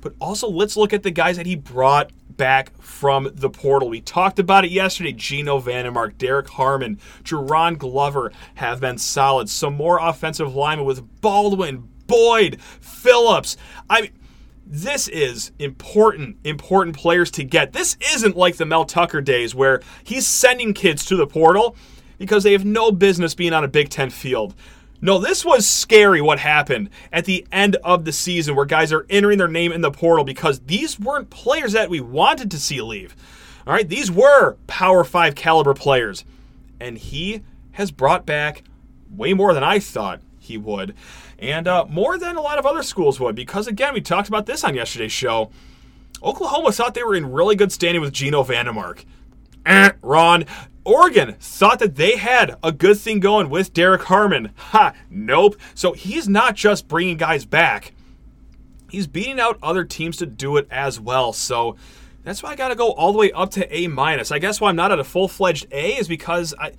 but 0.00 0.14
also 0.20 0.48
let's 0.48 0.76
look 0.76 0.92
at 0.92 1.02
the 1.02 1.10
guys 1.10 1.36
that 1.36 1.46
he 1.46 1.54
brought 1.56 2.10
back 2.30 2.76
from 2.80 3.30
the 3.32 3.50
portal. 3.50 3.88
We 3.88 4.00
talked 4.00 4.38
about 4.38 4.64
it 4.64 4.70
yesterday. 4.70 5.12
Geno 5.12 5.60
VanDeMark, 5.60 6.18
Derrick 6.18 6.48
Harmon, 6.48 6.98
Jaron 7.22 7.78
Glover 7.78 8.32
have 8.54 8.80
been 8.80 8.98
solid. 8.98 9.48
Some 9.48 9.74
more 9.74 9.98
offensive 10.00 10.54
linemen 10.54 10.86
with 10.86 11.20
Baldwin, 11.20 11.88
Boyd, 12.08 12.60
Phillips. 12.80 13.56
I 13.88 14.02
mean, 14.02 14.10
this 14.66 15.06
is 15.06 15.52
important, 15.60 16.36
important 16.42 16.96
players 16.96 17.30
to 17.32 17.44
get. 17.44 17.72
This 17.72 17.96
isn't 18.12 18.36
like 18.36 18.56
the 18.56 18.66
Mel 18.66 18.84
Tucker 18.84 19.20
days 19.20 19.54
where 19.54 19.80
he's 20.02 20.26
sending 20.26 20.74
kids 20.74 21.04
to 21.06 21.16
the 21.16 21.26
portal 21.26 21.76
because 22.18 22.42
they 22.42 22.52
have 22.52 22.64
no 22.64 22.90
business 22.90 23.34
being 23.34 23.52
on 23.52 23.62
a 23.62 23.68
Big 23.68 23.88
Ten 23.88 24.10
field. 24.10 24.54
No, 25.00 25.18
this 25.18 25.44
was 25.44 25.66
scary 25.66 26.20
what 26.20 26.40
happened 26.40 26.90
at 27.12 27.24
the 27.24 27.46
end 27.52 27.76
of 27.76 28.04
the 28.04 28.12
season 28.12 28.56
where 28.56 28.64
guys 28.64 28.92
are 28.92 29.06
entering 29.08 29.38
their 29.38 29.46
name 29.46 29.70
in 29.70 29.80
the 29.80 29.92
portal 29.92 30.24
because 30.24 30.58
these 30.60 30.98
weren't 30.98 31.30
players 31.30 31.72
that 31.72 31.88
we 31.88 32.00
wanted 32.00 32.50
to 32.50 32.58
see 32.58 32.82
leave. 32.82 33.14
All 33.64 33.72
right, 33.72 33.88
these 33.88 34.10
were 34.10 34.56
Power 34.66 35.04
5 35.04 35.34
caliber 35.36 35.72
players. 35.72 36.24
And 36.80 36.98
he 36.98 37.42
has 37.72 37.92
brought 37.92 38.26
back 38.26 38.64
way 39.08 39.34
more 39.34 39.54
than 39.54 39.62
I 39.62 39.78
thought 39.78 40.20
he 40.48 40.58
would 40.58 40.94
and 41.38 41.68
uh, 41.68 41.86
more 41.88 42.18
than 42.18 42.36
a 42.36 42.40
lot 42.40 42.58
of 42.58 42.66
other 42.66 42.82
schools 42.82 43.20
would, 43.20 43.36
because 43.36 43.66
again, 43.66 43.94
we 43.94 44.00
talked 44.00 44.28
about 44.28 44.46
this 44.46 44.64
on 44.64 44.74
yesterday's 44.74 45.12
show. 45.12 45.50
Oklahoma 46.22 46.72
thought 46.72 46.94
they 46.94 47.04
were 47.04 47.14
in 47.14 47.30
really 47.30 47.54
good 47.54 47.70
standing 47.70 48.00
with 48.00 48.12
Geno 48.12 48.42
VanDeMark. 48.42 49.04
Eh, 49.64 49.92
Ron. 50.02 50.44
Oregon 50.84 51.36
thought 51.38 51.78
that 51.80 51.96
they 51.96 52.16
had 52.16 52.56
a 52.62 52.72
good 52.72 52.98
thing 52.98 53.20
going 53.20 53.50
with 53.50 53.74
Derrick 53.74 54.04
Harmon. 54.04 54.52
Ha, 54.56 54.94
nope. 55.10 55.56
So 55.74 55.92
he's 55.92 56.28
not 56.28 56.56
just 56.56 56.88
bringing 56.88 57.18
guys 57.18 57.44
back, 57.44 57.92
he's 58.90 59.06
beating 59.06 59.38
out 59.38 59.58
other 59.62 59.84
teams 59.84 60.16
to 60.16 60.26
do 60.26 60.56
it 60.56 60.66
as 60.70 60.98
well. 60.98 61.32
So 61.32 61.76
that's 62.28 62.42
why 62.42 62.50
I 62.50 62.56
got 62.56 62.68
to 62.68 62.74
go 62.74 62.92
all 62.92 63.12
the 63.12 63.18
way 63.18 63.32
up 63.32 63.50
to 63.52 63.76
A 63.76 63.86
minus. 63.86 64.30
I 64.30 64.38
guess 64.38 64.60
why 64.60 64.68
I'm 64.68 64.76
not 64.76 64.92
at 64.92 64.98
a 64.98 65.04
full 65.04 65.28
fledged 65.28 65.66
A 65.72 65.96
is 65.96 66.08
because 66.08 66.54
I, 66.58 66.72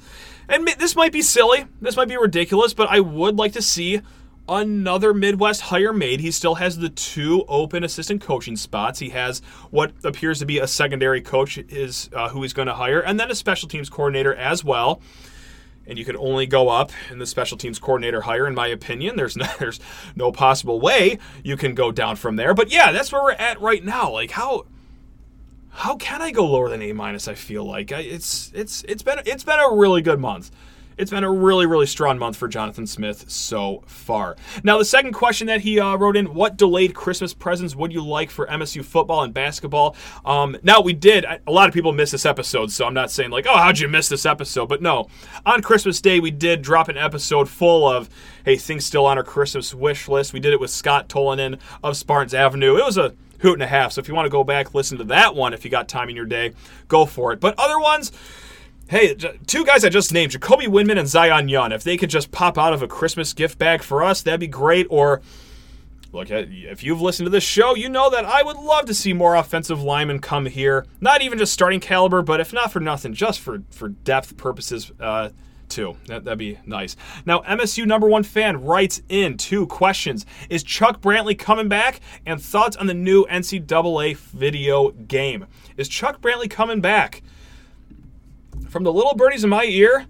and 0.47 0.67
this 0.67 0.95
might 0.95 1.11
be 1.11 1.21
silly, 1.21 1.65
this 1.81 1.95
might 1.95 2.07
be 2.07 2.17
ridiculous, 2.17 2.73
but 2.73 2.89
I 2.89 2.99
would 2.99 3.37
like 3.37 3.53
to 3.53 3.61
see 3.61 4.01
another 4.47 5.13
Midwest 5.13 5.61
hire 5.61 5.93
made. 5.93 6.19
He 6.19 6.31
still 6.31 6.55
has 6.55 6.77
the 6.77 6.89
two 6.89 7.45
open 7.47 7.83
assistant 7.83 8.21
coaching 8.21 8.55
spots. 8.55 8.99
He 8.99 9.09
has 9.09 9.41
what 9.69 9.93
appears 10.03 10.39
to 10.39 10.45
be 10.45 10.59
a 10.59 10.67
secondary 10.67 11.21
coach 11.21 11.57
is 11.57 12.09
uh, 12.13 12.29
who 12.29 12.41
he's 12.41 12.53
going 12.53 12.67
to 12.67 12.73
hire, 12.73 12.99
and 12.99 13.19
then 13.19 13.31
a 13.31 13.35
special 13.35 13.69
teams 13.69 13.89
coordinator 13.89 14.33
as 14.33 14.63
well. 14.63 15.01
And 15.87 15.97
you 15.97 16.05
can 16.05 16.17
only 16.17 16.45
go 16.45 16.69
up 16.69 16.91
in 17.09 17.17
the 17.17 17.25
special 17.25 17.57
teams 17.57 17.79
coordinator 17.79 18.21
hire, 18.21 18.45
in 18.45 18.53
my 18.53 18.67
opinion. 18.67 19.15
There's 19.15 19.35
no, 19.35 19.47
there's 19.59 19.79
no 20.15 20.31
possible 20.31 20.79
way 20.79 21.17
you 21.43 21.57
can 21.57 21.73
go 21.73 21.91
down 21.91 22.15
from 22.15 22.35
there. 22.35 22.53
But 22.53 22.71
yeah, 22.71 22.91
that's 22.91 23.11
where 23.11 23.23
we're 23.23 23.31
at 23.31 23.59
right 23.59 23.83
now. 23.83 24.11
Like 24.11 24.31
how 24.31 24.65
how 25.69 25.95
can 25.95 26.21
I 26.21 26.31
go 26.31 26.45
lower 26.45 26.69
than 26.69 26.81
A 26.81 26.93
minus? 26.93 27.27
I 27.27 27.35
feel 27.35 27.63
like 27.63 27.91
it's 27.91 28.51
it's 28.53 28.83
it's 28.87 29.03
been 29.03 29.19
it's 29.25 29.43
been 29.43 29.59
a 29.59 29.75
really 29.75 30.01
good 30.01 30.19
month. 30.19 30.51
It's 30.99 31.11
been 31.11 31.23
a 31.23 31.31
really, 31.31 31.65
really 31.65 31.85
strong 31.85 32.19
month 32.19 32.35
for 32.35 32.49
Jonathan 32.49 32.85
Smith 32.85 33.31
so 33.31 33.83
far. 33.85 34.35
Now, 34.65 34.77
the 34.77 34.83
second 34.83 35.13
question 35.13 35.47
that 35.47 35.61
he 35.61 35.79
uh, 35.79 35.95
wrote 35.95 36.17
in 36.17 36.33
what 36.33 36.57
delayed 36.57 36.93
Christmas 36.93 37.33
presents 37.33 37.73
would 37.73 37.93
you 37.93 38.05
like 38.05 38.29
for 38.29 38.45
MSU 38.47 38.83
football 38.83 39.23
and 39.23 39.33
basketball? 39.33 39.95
Um, 40.25 40.57
now, 40.61 40.81
we 40.81 40.91
did, 40.91 41.23
a 41.23 41.51
lot 41.51 41.69
of 41.69 41.73
people 41.73 41.93
missed 41.93 42.11
this 42.11 42.25
episode, 42.25 42.69
so 42.69 42.85
I'm 42.85 42.93
not 42.93 43.11
saying 43.11 43.29
like, 43.29 43.45
oh, 43.47 43.55
how'd 43.55 43.79
you 43.79 43.87
miss 43.87 44.09
this 44.09 44.25
episode? 44.25 44.67
But 44.67 44.81
no, 44.81 45.07
on 45.45 45.61
Christmas 45.61 46.01
Day, 46.01 46.19
we 46.19 46.31
did 46.31 46.61
drop 46.61 46.89
an 46.89 46.97
episode 46.97 47.47
full 47.47 47.87
of, 47.87 48.09
hey, 48.43 48.57
things 48.57 48.83
still 48.83 49.05
on 49.05 49.17
our 49.17 49.23
Christmas 49.23 49.73
wish 49.73 50.09
list. 50.09 50.33
We 50.33 50.41
did 50.41 50.51
it 50.51 50.59
with 50.59 50.69
Scott 50.69 51.07
Tolanen 51.07 51.59
of 51.81 51.95
Spartans 51.95 52.33
Avenue. 52.33 52.75
It 52.75 52.83
was 52.83 52.97
a 52.97 53.15
hoot 53.41 53.53
and 53.53 53.63
a 53.63 53.67
half. 53.67 53.93
So 53.93 53.99
if 53.99 54.07
you 54.07 54.15
want 54.15 54.25
to 54.25 54.31
go 54.31 54.43
back, 54.43 54.73
listen 54.73 54.97
to 54.97 55.03
that 55.05 55.35
one 55.35 55.53
if 55.53 55.63
you 55.65 55.71
got 55.71 55.87
time 55.87 56.09
in 56.09 56.15
your 56.15 56.25
day, 56.25 56.53
go 56.87 57.05
for 57.05 57.33
it. 57.33 57.39
But 57.39 57.55
other 57.57 57.79
ones, 57.79 58.11
Hey, 58.89 59.13
two 59.45 59.65
guys 59.65 59.85
I 59.85 59.89
just 59.89 60.11
named, 60.11 60.31
Jacoby 60.31 60.65
Windmon 60.65 60.97
and 60.97 61.07
Zion 61.07 61.47
Young. 61.47 61.71
If 61.71 61.83
they 61.83 61.95
could 61.95 62.09
just 62.09 62.31
pop 62.31 62.57
out 62.57 62.73
of 62.73 62.81
a 62.81 62.87
Christmas 62.87 63.33
gift 63.33 63.59
bag 63.59 63.83
for 63.83 64.01
us, 64.01 64.23
that'd 64.23 64.39
be 64.39 64.47
great. 64.47 64.87
Or, 64.89 65.21
look, 66.11 66.31
if 66.31 66.81
you've 66.81 66.99
listened 66.99 67.27
to 67.27 67.29
this 67.29 67.43
show, 67.43 67.75
you 67.75 67.87
know 67.87 68.09
that 68.09 68.25
I 68.25 68.41
would 68.41 68.57
love 68.57 68.85
to 68.85 68.95
see 68.95 69.13
more 69.13 69.35
offensive 69.35 69.83
linemen 69.83 70.17
come 70.17 70.47
here. 70.47 70.87
Not 71.01 71.21
even 71.21 71.37
just 71.37 71.53
starting 71.53 71.79
caliber, 71.79 72.23
but 72.23 72.39
if 72.39 72.51
not 72.51 72.71
for 72.71 72.79
nothing, 72.79 73.13
just 73.13 73.41
for, 73.41 73.61
for 73.69 73.89
depth 73.89 74.37
purposes, 74.37 74.91
uh, 74.99 75.29
too. 75.69 75.97
That, 76.07 76.25
would 76.25 76.37
be 76.37 76.59
nice. 76.65 76.95
Now, 77.25 77.39
MSU 77.41 77.85
number 77.85 78.07
one 78.07 78.23
fan 78.23 78.63
writes 78.63 79.01
in 79.09 79.37
two 79.37 79.67
questions 79.67 80.25
Is 80.49 80.63
Chuck 80.63 81.01
Brantley 81.01 81.37
coming 81.37 81.69
back? 81.69 82.01
And 82.25 82.41
thoughts 82.41 82.75
on 82.77 82.87
the 82.87 82.93
new 82.93 83.25
NCAA 83.25 84.17
video 84.17 84.89
game. 84.91 85.45
Is 85.77 85.87
Chuck 85.87 86.21
Brantley 86.21 86.49
coming 86.49 86.81
back? 86.81 87.21
from 88.69 88.83
the 88.83 88.93
little 88.93 89.15
birdies 89.15 89.43
in 89.43 89.49
my 89.49 89.63
ear, 89.63 90.05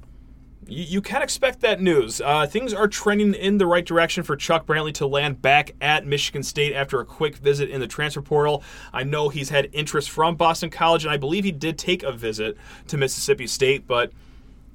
you, 0.67 0.83
you 0.83 1.01
can 1.01 1.21
expect 1.21 1.61
that 1.61 1.81
news. 1.81 2.21
Uh, 2.21 2.45
things 2.45 2.73
are 2.73 2.87
trending 2.87 3.33
in 3.33 3.57
the 3.57 3.65
right 3.65 3.85
direction 3.85 4.23
for 4.23 4.35
Chuck 4.35 4.65
Brantley 4.65 4.93
to 4.95 5.07
land 5.07 5.41
back 5.41 5.71
at 5.81 6.05
Michigan 6.05 6.43
State 6.43 6.73
after 6.73 6.99
a 6.99 7.05
quick 7.05 7.37
visit 7.37 7.69
in 7.69 7.79
the 7.79 7.87
transfer 7.87 8.21
portal. 8.21 8.63
I 8.93 9.03
know 9.03 9.29
he's 9.29 9.49
had 9.49 9.69
interest 9.71 10.09
from 10.09 10.35
Boston 10.35 10.69
College, 10.69 11.05
and 11.05 11.13
I 11.13 11.17
believe 11.17 11.43
he 11.43 11.51
did 11.51 11.77
take 11.77 12.03
a 12.03 12.11
visit 12.11 12.57
to 12.87 12.97
Mississippi 12.97 13.47
State, 13.47 13.87
but 13.87 14.11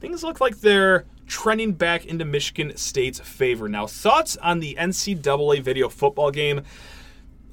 things 0.05 0.23
look 0.23 0.39
like 0.39 0.61
they're 0.61 1.07
trending 1.27 1.73
back 1.73 2.05
into 2.05 2.27
Michigan 2.27 2.77
State's 2.77 3.21
favor. 3.21 3.71
Now, 3.71 3.87
thoughts 3.87 4.37
on 4.37 4.61
the 4.61 4.77
NCAA 4.79 5.63
video 5.63 5.89
football 5.89 6.31
game? 6.31 6.61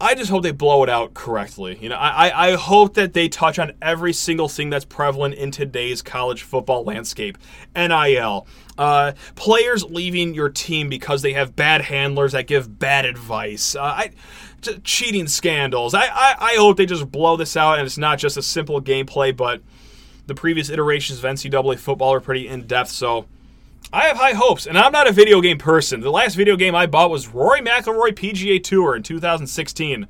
I 0.02 0.16
just 0.16 0.30
hope 0.30 0.44
they 0.44 0.52
blow 0.52 0.84
it 0.84 0.90
out 0.90 1.14
correctly. 1.14 1.78
You 1.80 1.88
know, 1.88 1.96
I, 1.96 2.50
I 2.50 2.56
hope 2.56 2.96
that 2.96 3.14
they 3.14 3.30
touch 3.30 3.58
on 3.58 3.72
every 3.82 4.12
single 4.12 4.50
thing 4.50 4.70
that's 4.70 4.84
prevalent 4.84 5.36
in 5.36 5.52
today's 5.52 6.02
college 6.02 6.44
football 6.44 6.84
landscape. 6.84 7.38
NIL, 7.74 8.48
uh, 8.78 9.14
players 9.36 9.86
leaving 9.86 10.34
your 10.34 10.50
team 10.50 10.90
because 10.90 11.22
they 11.22 11.32
have 11.32 11.56
bad 11.56 11.84
handlers 11.84 12.34
that 12.34 12.48
give 12.48 12.80
bad 12.80 13.06
advice. 13.06 13.76
Uh, 13.76 13.82
I, 13.82 14.12
cheating 14.84 15.28
scandals. 15.28 15.94
I, 15.94 16.08
I, 16.08 16.36
I 16.38 16.56
hope 16.56 16.76
they 16.76 16.86
just 16.86 17.10
blow 17.10 17.38
this 17.38 17.56
out 17.56 17.78
and 17.78 17.86
it's 17.86 17.98
not 17.98 18.20
just 18.20 18.36
a 18.36 18.42
simple 18.42 18.82
gameplay, 18.82 19.34
but 19.34 19.62
the 20.28 20.36
previous 20.36 20.70
iterations 20.70 21.20
of 21.20 21.26
NCAA 21.26 21.80
football 21.80 22.14
are 22.14 22.20
pretty 22.20 22.48
in 22.48 22.68
depth. 22.68 22.90
So 22.90 23.26
I 23.92 24.04
have 24.04 24.18
high 24.18 24.34
hopes, 24.34 24.68
and 24.68 24.78
I'm 24.78 24.92
not 24.92 25.08
a 25.08 25.12
video 25.12 25.42
game 25.42 25.58
person. 25.58 26.00
The 26.02 26.12
last 26.12 26.36
video 26.36 26.56
game 26.56 26.76
I 26.76 26.86
bought 26.86 27.10
was 27.10 27.28
Rory 27.28 27.62
McIlroy 27.62 28.12
PGA 28.12 28.64
Tour 28.64 28.96
in 28.96 29.04
2016. 29.04 30.08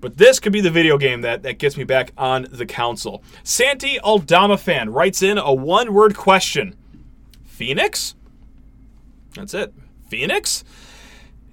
But 0.00 0.18
this 0.18 0.40
could 0.40 0.52
be 0.52 0.60
the 0.60 0.70
video 0.70 0.98
game 0.98 1.22
that, 1.22 1.42
that 1.42 1.58
gets 1.58 1.76
me 1.76 1.84
back 1.84 2.12
on 2.16 2.46
the 2.50 2.66
council. 2.66 3.22
Santi 3.42 3.98
Aldama 4.00 4.58
fan 4.58 4.90
writes 4.90 5.22
in 5.22 5.38
a 5.38 5.52
one 5.52 5.92
word 5.92 6.14
question 6.14 6.76
Phoenix? 7.44 8.14
That's 9.34 9.54
it. 9.54 9.72
Phoenix? 10.08 10.64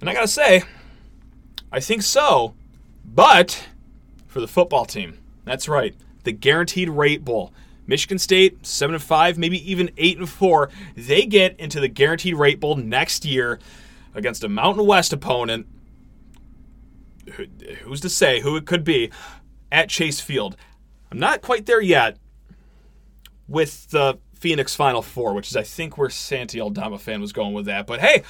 And 0.00 0.08
I 0.08 0.14
gotta 0.14 0.28
say, 0.28 0.62
I 1.72 1.80
think 1.80 2.02
so, 2.02 2.54
but 3.04 3.66
for 4.26 4.40
the 4.40 4.48
football 4.48 4.84
team. 4.84 5.18
That's 5.44 5.68
right. 5.68 5.94
The 6.24 6.32
Guaranteed 6.32 6.88
Rate 6.88 7.24
Bowl. 7.24 7.52
Michigan 7.86 8.18
State, 8.18 8.66
7 8.66 8.94
and 8.94 9.02
5, 9.02 9.38
maybe 9.38 9.70
even 9.70 9.90
8 9.96 10.18
and 10.18 10.28
4. 10.28 10.70
They 10.96 11.26
get 11.26 11.58
into 11.58 11.80
the 11.80 11.88
Guaranteed 11.88 12.36
Rate 12.36 12.60
Bowl 12.60 12.76
next 12.76 13.24
year 13.24 13.58
against 14.14 14.44
a 14.44 14.48
Mountain 14.48 14.86
West 14.86 15.12
opponent. 15.12 15.66
Who's 17.82 18.00
to 18.00 18.08
say 18.08 18.40
who 18.40 18.56
it 18.56 18.66
could 18.66 18.84
be 18.84 19.10
at 19.72 19.88
Chase 19.88 20.20
Field? 20.20 20.56
I'm 21.10 21.18
not 21.18 21.42
quite 21.42 21.66
there 21.66 21.80
yet 21.80 22.18
with 23.48 23.90
the 23.90 24.18
Phoenix 24.34 24.74
Final 24.74 25.00
Four, 25.00 25.34
which 25.34 25.48
is, 25.48 25.56
I 25.56 25.62
think, 25.62 25.96
where 25.96 26.10
Santi 26.10 26.60
Aldama 26.60 26.98
fan 26.98 27.20
was 27.20 27.32
going 27.32 27.54
with 27.54 27.66
that. 27.66 27.86
But 27.86 28.00
hey, 28.00 28.22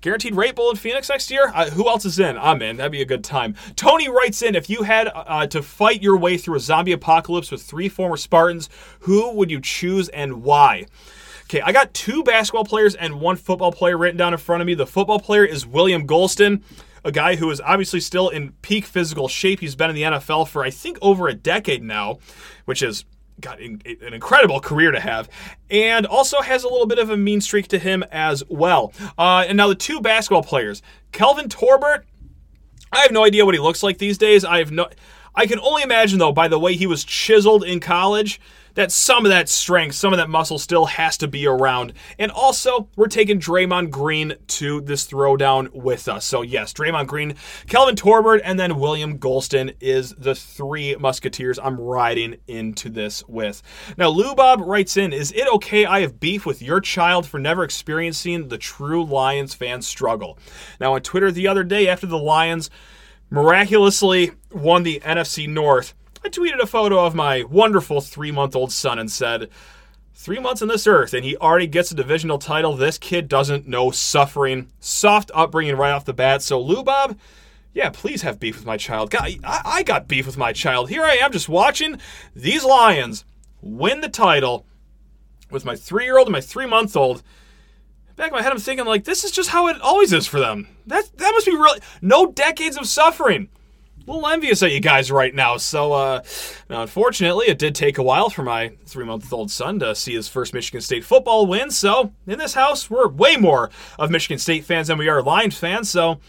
Guaranteed 0.00 0.36
rate 0.36 0.54
bowl 0.54 0.70
in 0.70 0.76
Phoenix 0.76 1.08
next 1.08 1.30
year? 1.30 1.50
Uh, 1.52 1.70
who 1.70 1.88
else 1.88 2.04
is 2.04 2.20
in? 2.20 2.38
I'm 2.38 2.62
in. 2.62 2.76
That'd 2.76 2.92
be 2.92 3.02
a 3.02 3.06
good 3.06 3.24
time. 3.24 3.56
Tony 3.74 4.08
writes 4.08 4.42
in 4.42 4.54
if 4.54 4.70
you 4.70 4.84
had 4.84 5.10
uh, 5.12 5.46
to 5.48 5.60
fight 5.60 6.02
your 6.02 6.16
way 6.16 6.38
through 6.38 6.56
a 6.56 6.60
zombie 6.60 6.92
apocalypse 6.92 7.50
with 7.50 7.62
three 7.62 7.88
former 7.88 8.16
Spartans, 8.16 8.68
who 9.00 9.32
would 9.32 9.50
you 9.50 9.60
choose 9.60 10.08
and 10.10 10.42
why? 10.44 10.86
Okay, 11.44 11.62
I 11.62 11.72
got 11.72 11.94
two 11.94 12.22
basketball 12.22 12.64
players 12.64 12.94
and 12.94 13.20
one 13.20 13.36
football 13.36 13.72
player 13.72 13.96
written 13.96 14.18
down 14.18 14.34
in 14.34 14.38
front 14.38 14.60
of 14.60 14.66
me. 14.66 14.74
The 14.74 14.86
football 14.86 15.18
player 15.18 15.44
is 15.44 15.66
William 15.66 16.06
Gholston, 16.06 16.62
a 17.04 17.10
guy 17.10 17.36
who 17.36 17.50
is 17.50 17.60
obviously 17.60 18.00
still 18.00 18.28
in 18.28 18.52
peak 18.62 18.84
physical 18.84 19.28
shape. 19.28 19.60
He's 19.60 19.74
been 19.74 19.90
in 19.90 19.96
the 19.96 20.02
NFL 20.02 20.46
for, 20.48 20.62
I 20.62 20.70
think, 20.70 20.98
over 21.00 21.26
a 21.26 21.34
decade 21.34 21.82
now, 21.82 22.18
which 22.66 22.82
is 22.82 23.04
got 23.40 23.60
an 23.60 23.80
incredible 24.12 24.60
career 24.60 24.90
to 24.90 25.00
have, 25.00 25.28
and 25.70 26.06
also 26.06 26.40
has 26.40 26.64
a 26.64 26.68
little 26.68 26.86
bit 26.86 26.98
of 26.98 27.10
a 27.10 27.16
mean 27.16 27.40
streak 27.40 27.68
to 27.68 27.78
him 27.78 28.04
as 28.10 28.42
well. 28.48 28.92
Uh, 29.16 29.44
and 29.46 29.56
now 29.56 29.68
the 29.68 29.74
two 29.74 30.00
basketball 30.00 30.42
players, 30.42 30.82
Kelvin 31.12 31.48
Torbert. 31.48 32.04
I 32.90 33.00
have 33.00 33.12
no 33.12 33.24
idea 33.24 33.44
what 33.44 33.54
he 33.54 33.60
looks 33.60 33.82
like 33.82 33.98
these 33.98 34.16
days. 34.16 34.44
I 34.44 34.58
have 34.58 34.72
no. 34.72 34.88
I 35.34 35.46
can 35.46 35.60
only 35.60 35.82
imagine 35.82 36.18
though 36.18 36.32
by 36.32 36.48
the 36.48 36.58
way 36.58 36.74
he 36.74 36.86
was 36.86 37.04
chiseled 37.04 37.62
in 37.62 37.80
college 37.80 38.40
that 38.74 38.92
some 38.92 39.24
of 39.24 39.30
that 39.30 39.48
strength, 39.48 39.94
some 39.94 40.12
of 40.12 40.18
that 40.18 40.30
muscle 40.30 40.58
still 40.58 40.86
has 40.86 41.16
to 41.18 41.28
be 41.28 41.46
around. 41.46 41.92
And 42.18 42.30
also, 42.30 42.88
we're 42.96 43.08
taking 43.08 43.40
Draymond 43.40 43.90
Green 43.90 44.34
to 44.46 44.80
this 44.80 45.06
throwdown 45.06 45.72
with 45.72 46.08
us. 46.08 46.24
So, 46.24 46.42
yes, 46.42 46.72
Draymond 46.72 47.06
Green, 47.06 47.34
Kelvin 47.66 47.96
Torbert, 47.96 48.40
and 48.44 48.58
then 48.58 48.78
William 48.78 49.18
Gholston 49.18 49.74
is 49.80 50.14
the 50.14 50.34
three 50.34 50.96
Musketeers 50.96 51.58
I'm 51.58 51.80
riding 51.80 52.36
into 52.46 52.88
this 52.88 53.26
with. 53.28 53.62
Now, 53.96 54.08
Lou 54.08 54.34
Bob 54.34 54.60
writes 54.60 54.96
in 54.96 55.12
Is 55.12 55.32
it 55.32 55.48
okay 55.54 55.84
I 55.84 56.00
have 56.00 56.20
beef 56.20 56.46
with 56.46 56.62
your 56.62 56.80
child 56.80 57.26
for 57.26 57.38
never 57.38 57.64
experiencing 57.64 58.48
the 58.48 58.58
true 58.58 59.04
Lions 59.04 59.54
fan 59.54 59.82
struggle? 59.82 60.38
Now, 60.80 60.94
on 60.94 61.02
Twitter 61.02 61.30
the 61.30 61.48
other 61.48 61.64
day, 61.64 61.88
after 61.88 62.06
the 62.06 62.18
Lions 62.18 62.70
miraculously 63.30 64.32
won 64.52 64.82
the 64.82 65.00
NFC 65.00 65.48
North, 65.48 65.94
I 66.24 66.28
tweeted 66.28 66.60
a 66.60 66.66
photo 66.66 67.04
of 67.04 67.14
my 67.14 67.44
wonderful 67.44 68.00
three 68.00 68.32
month 68.32 68.56
old 68.56 68.72
son 68.72 68.98
and 68.98 69.10
said, 69.10 69.48
Three 70.14 70.40
months 70.40 70.62
on 70.62 70.68
this 70.68 70.88
earth, 70.88 71.14
and 71.14 71.24
he 71.24 71.36
already 71.36 71.68
gets 71.68 71.92
a 71.92 71.94
divisional 71.94 72.40
title. 72.40 72.74
This 72.74 72.98
kid 72.98 73.28
doesn't 73.28 73.68
know 73.68 73.92
suffering. 73.92 74.68
Soft 74.80 75.30
upbringing 75.32 75.76
right 75.76 75.92
off 75.92 76.04
the 76.04 76.12
bat. 76.12 76.42
So, 76.42 76.60
Lou 76.60 76.82
Bob, 76.82 77.16
yeah, 77.72 77.90
please 77.90 78.22
have 78.22 78.40
beef 78.40 78.56
with 78.56 78.66
my 78.66 78.76
child. 78.76 79.10
God, 79.10 79.36
I, 79.44 79.60
I 79.64 79.82
got 79.84 80.08
beef 80.08 80.26
with 80.26 80.36
my 80.36 80.52
child. 80.52 80.88
Here 80.88 81.04
I 81.04 81.14
am 81.14 81.30
just 81.30 81.48
watching 81.48 82.00
these 82.34 82.64
Lions 82.64 83.24
win 83.62 84.00
the 84.00 84.08
title 84.08 84.66
with 85.52 85.64
my 85.64 85.76
three 85.76 86.04
year 86.04 86.18
old 86.18 86.26
and 86.26 86.32
my 86.32 86.40
three 86.40 86.66
month 86.66 86.96
old. 86.96 87.22
Back 88.16 88.28
in 88.28 88.34
my 88.34 88.42
head, 88.42 88.50
I'm 88.50 88.58
thinking, 88.58 88.86
like, 88.86 89.04
this 89.04 89.22
is 89.22 89.30
just 89.30 89.50
how 89.50 89.68
it 89.68 89.80
always 89.80 90.12
is 90.12 90.26
for 90.26 90.40
them. 90.40 90.66
That, 90.88 91.04
that 91.16 91.30
must 91.32 91.46
be 91.46 91.52
really. 91.52 91.78
No 92.02 92.26
decades 92.32 92.76
of 92.76 92.88
suffering 92.88 93.48
a 94.08 94.12
little 94.12 94.28
envious 94.28 94.62
at 94.62 94.72
you 94.72 94.80
guys 94.80 95.10
right 95.10 95.34
now. 95.34 95.56
So, 95.56 95.92
uh, 95.92 96.22
now, 96.70 96.82
unfortunately, 96.82 97.46
it 97.48 97.58
did 97.58 97.74
take 97.74 97.98
a 97.98 98.02
while 98.02 98.30
for 98.30 98.42
my 98.42 98.72
three 98.86 99.04
month 99.04 99.32
old 99.32 99.50
son 99.50 99.78
to 99.80 99.94
see 99.94 100.14
his 100.14 100.28
first 100.28 100.54
Michigan 100.54 100.80
State 100.80 101.04
football 101.04 101.46
win. 101.46 101.70
So, 101.70 102.12
in 102.26 102.38
this 102.38 102.54
house, 102.54 102.88
we're 102.88 103.08
way 103.08 103.36
more 103.36 103.70
of 103.98 104.10
Michigan 104.10 104.38
State 104.38 104.64
fans 104.64 104.88
than 104.88 104.98
we 104.98 105.08
are 105.08 105.22
Lions 105.22 105.58
fans. 105.58 105.90
So, 105.90 106.20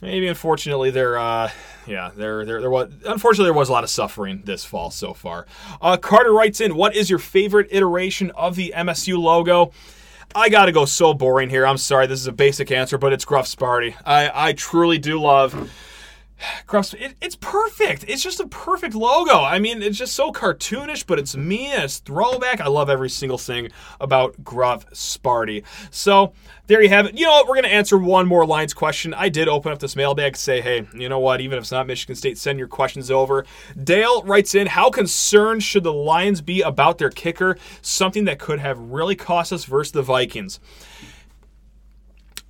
maybe 0.00 0.28
unfortunately, 0.28 0.90
there, 0.90 1.18
uh, 1.18 1.50
yeah, 1.86 2.10
there, 2.14 2.44
there, 2.44 2.60
there 2.60 2.70
was. 2.70 2.92
Unfortunately, 3.04 3.46
there 3.46 3.58
was 3.58 3.68
a 3.68 3.72
lot 3.72 3.84
of 3.84 3.90
suffering 3.90 4.42
this 4.44 4.64
fall 4.64 4.90
so 4.90 5.12
far. 5.12 5.46
Uh, 5.80 5.96
Carter 5.96 6.32
writes 6.32 6.60
in, 6.60 6.76
"What 6.76 6.94
is 6.94 7.10
your 7.10 7.18
favorite 7.18 7.68
iteration 7.70 8.30
of 8.32 8.54
the 8.54 8.72
MSU 8.76 9.18
logo?" 9.18 9.72
I 10.34 10.48
gotta 10.48 10.72
go 10.72 10.86
so 10.86 11.12
boring 11.12 11.50
here. 11.50 11.66
I'm 11.66 11.76
sorry, 11.76 12.06
this 12.06 12.20
is 12.20 12.26
a 12.26 12.32
basic 12.32 12.70
answer, 12.70 12.96
but 12.96 13.12
it's 13.12 13.26
Gruff 13.26 13.46
Sparty. 13.46 13.94
I, 14.06 14.30
I 14.32 14.52
truly 14.54 14.96
do 14.96 15.20
love 15.20 15.70
Cross, 16.66 16.94
it, 16.94 17.14
it's 17.20 17.36
perfect. 17.36 18.04
It's 18.08 18.22
just 18.22 18.40
a 18.40 18.46
perfect 18.46 18.94
logo. 18.94 19.40
I 19.40 19.58
mean, 19.58 19.82
it's 19.82 19.98
just 19.98 20.14
so 20.14 20.32
cartoonish, 20.32 21.06
but 21.06 21.18
it's 21.18 21.36
me 21.36 21.66
and 21.66 21.84
it's 21.84 21.98
throwback. 21.98 22.60
I 22.60 22.68
love 22.68 22.90
every 22.90 23.10
single 23.10 23.38
thing 23.38 23.70
about 24.00 24.42
Gruff 24.44 24.88
Sparty. 24.90 25.64
So 25.90 26.32
there 26.66 26.82
you 26.82 26.88
have 26.88 27.06
it. 27.06 27.18
You 27.18 27.26
know 27.26 27.32
what? 27.32 27.48
We're 27.48 27.54
going 27.54 27.64
to 27.64 27.72
answer 27.72 27.98
one 27.98 28.26
more 28.26 28.46
Lions 28.46 28.74
question. 28.74 29.14
I 29.14 29.28
did 29.28 29.48
open 29.48 29.72
up 29.72 29.78
this 29.78 29.96
mailbag 29.96 30.34
to 30.34 30.40
say, 30.40 30.60
hey, 30.60 30.86
you 30.94 31.08
know 31.08 31.18
what? 31.18 31.40
Even 31.40 31.58
if 31.58 31.62
it's 31.62 31.72
not 31.72 31.86
Michigan 31.86 32.16
State, 32.16 32.38
send 32.38 32.58
your 32.58 32.68
questions 32.68 33.10
over. 33.10 33.44
Dale 33.82 34.22
writes 34.22 34.54
in, 34.54 34.66
how 34.66 34.90
concerned 34.90 35.62
should 35.62 35.84
the 35.84 35.92
Lions 35.92 36.40
be 36.40 36.62
about 36.62 36.98
their 36.98 37.10
kicker? 37.10 37.56
Something 37.80 38.24
that 38.24 38.38
could 38.38 38.60
have 38.60 38.78
really 38.78 39.16
cost 39.16 39.52
us 39.52 39.64
versus 39.64 39.92
the 39.92 40.02
Vikings. 40.02 40.60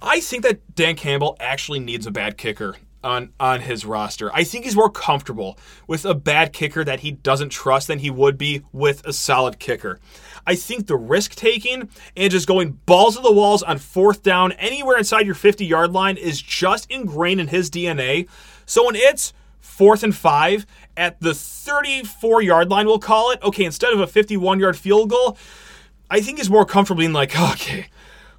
I 0.00 0.20
think 0.20 0.42
that 0.42 0.74
Dan 0.74 0.96
Campbell 0.96 1.36
actually 1.38 1.78
needs 1.78 2.06
a 2.06 2.10
bad 2.10 2.36
kicker 2.36 2.76
on 3.04 3.32
on 3.38 3.60
his 3.60 3.84
roster. 3.84 4.32
I 4.34 4.44
think 4.44 4.64
he's 4.64 4.76
more 4.76 4.90
comfortable 4.90 5.58
with 5.86 6.04
a 6.04 6.14
bad 6.14 6.52
kicker 6.52 6.84
that 6.84 7.00
he 7.00 7.10
doesn't 7.12 7.50
trust 7.50 7.88
than 7.88 7.98
he 7.98 8.10
would 8.10 8.38
be 8.38 8.62
with 8.72 9.04
a 9.06 9.12
solid 9.12 9.58
kicker. 9.58 9.98
I 10.46 10.54
think 10.54 10.86
the 10.86 10.96
risk 10.96 11.34
taking 11.34 11.88
and 12.16 12.30
just 12.30 12.48
going 12.48 12.80
balls 12.86 13.16
to 13.16 13.22
the 13.22 13.32
walls 13.32 13.62
on 13.62 13.78
fourth 13.78 14.22
down 14.22 14.52
anywhere 14.52 14.98
inside 14.98 15.26
your 15.26 15.34
50 15.34 15.64
yard 15.64 15.92
line 15.92 16.16
is 16.16 16.40
just 16.40 16.90
ingrained 16.90 17.40
in 17.40 17.48
his 17.48 17.70
DNA. 17.70 18.28
So 18.66 18.86
when 18.86 18.96
it's 18.96 19.32
fourth 19.60 20.02
and 20.02 20.14
five 20.14 20.66
at 20.96 21.20
the 21.20 21.34
34 21.34 22.42
yard 22.42 22.70
line, 22.70 22.86
we'll 22.86 22.98
call 22.98 23.30
it, 23.30 23.42
okay, 23.42 23.64
instead 23.64 23.92
of 23.92 24.00
a 24.00 24.06
51 24.06 24.58
yard 24.60 24.76
field 24.76 25.10
goal, 25.10 25.36
I 26.10 26.20
think 26.20 26.38
he's 26.38 26.50
more 26.50 26.66
comfortable 26.66 27.00
being 27.00 27.12
like, 27.12 27.38
okay, 27.52 27.86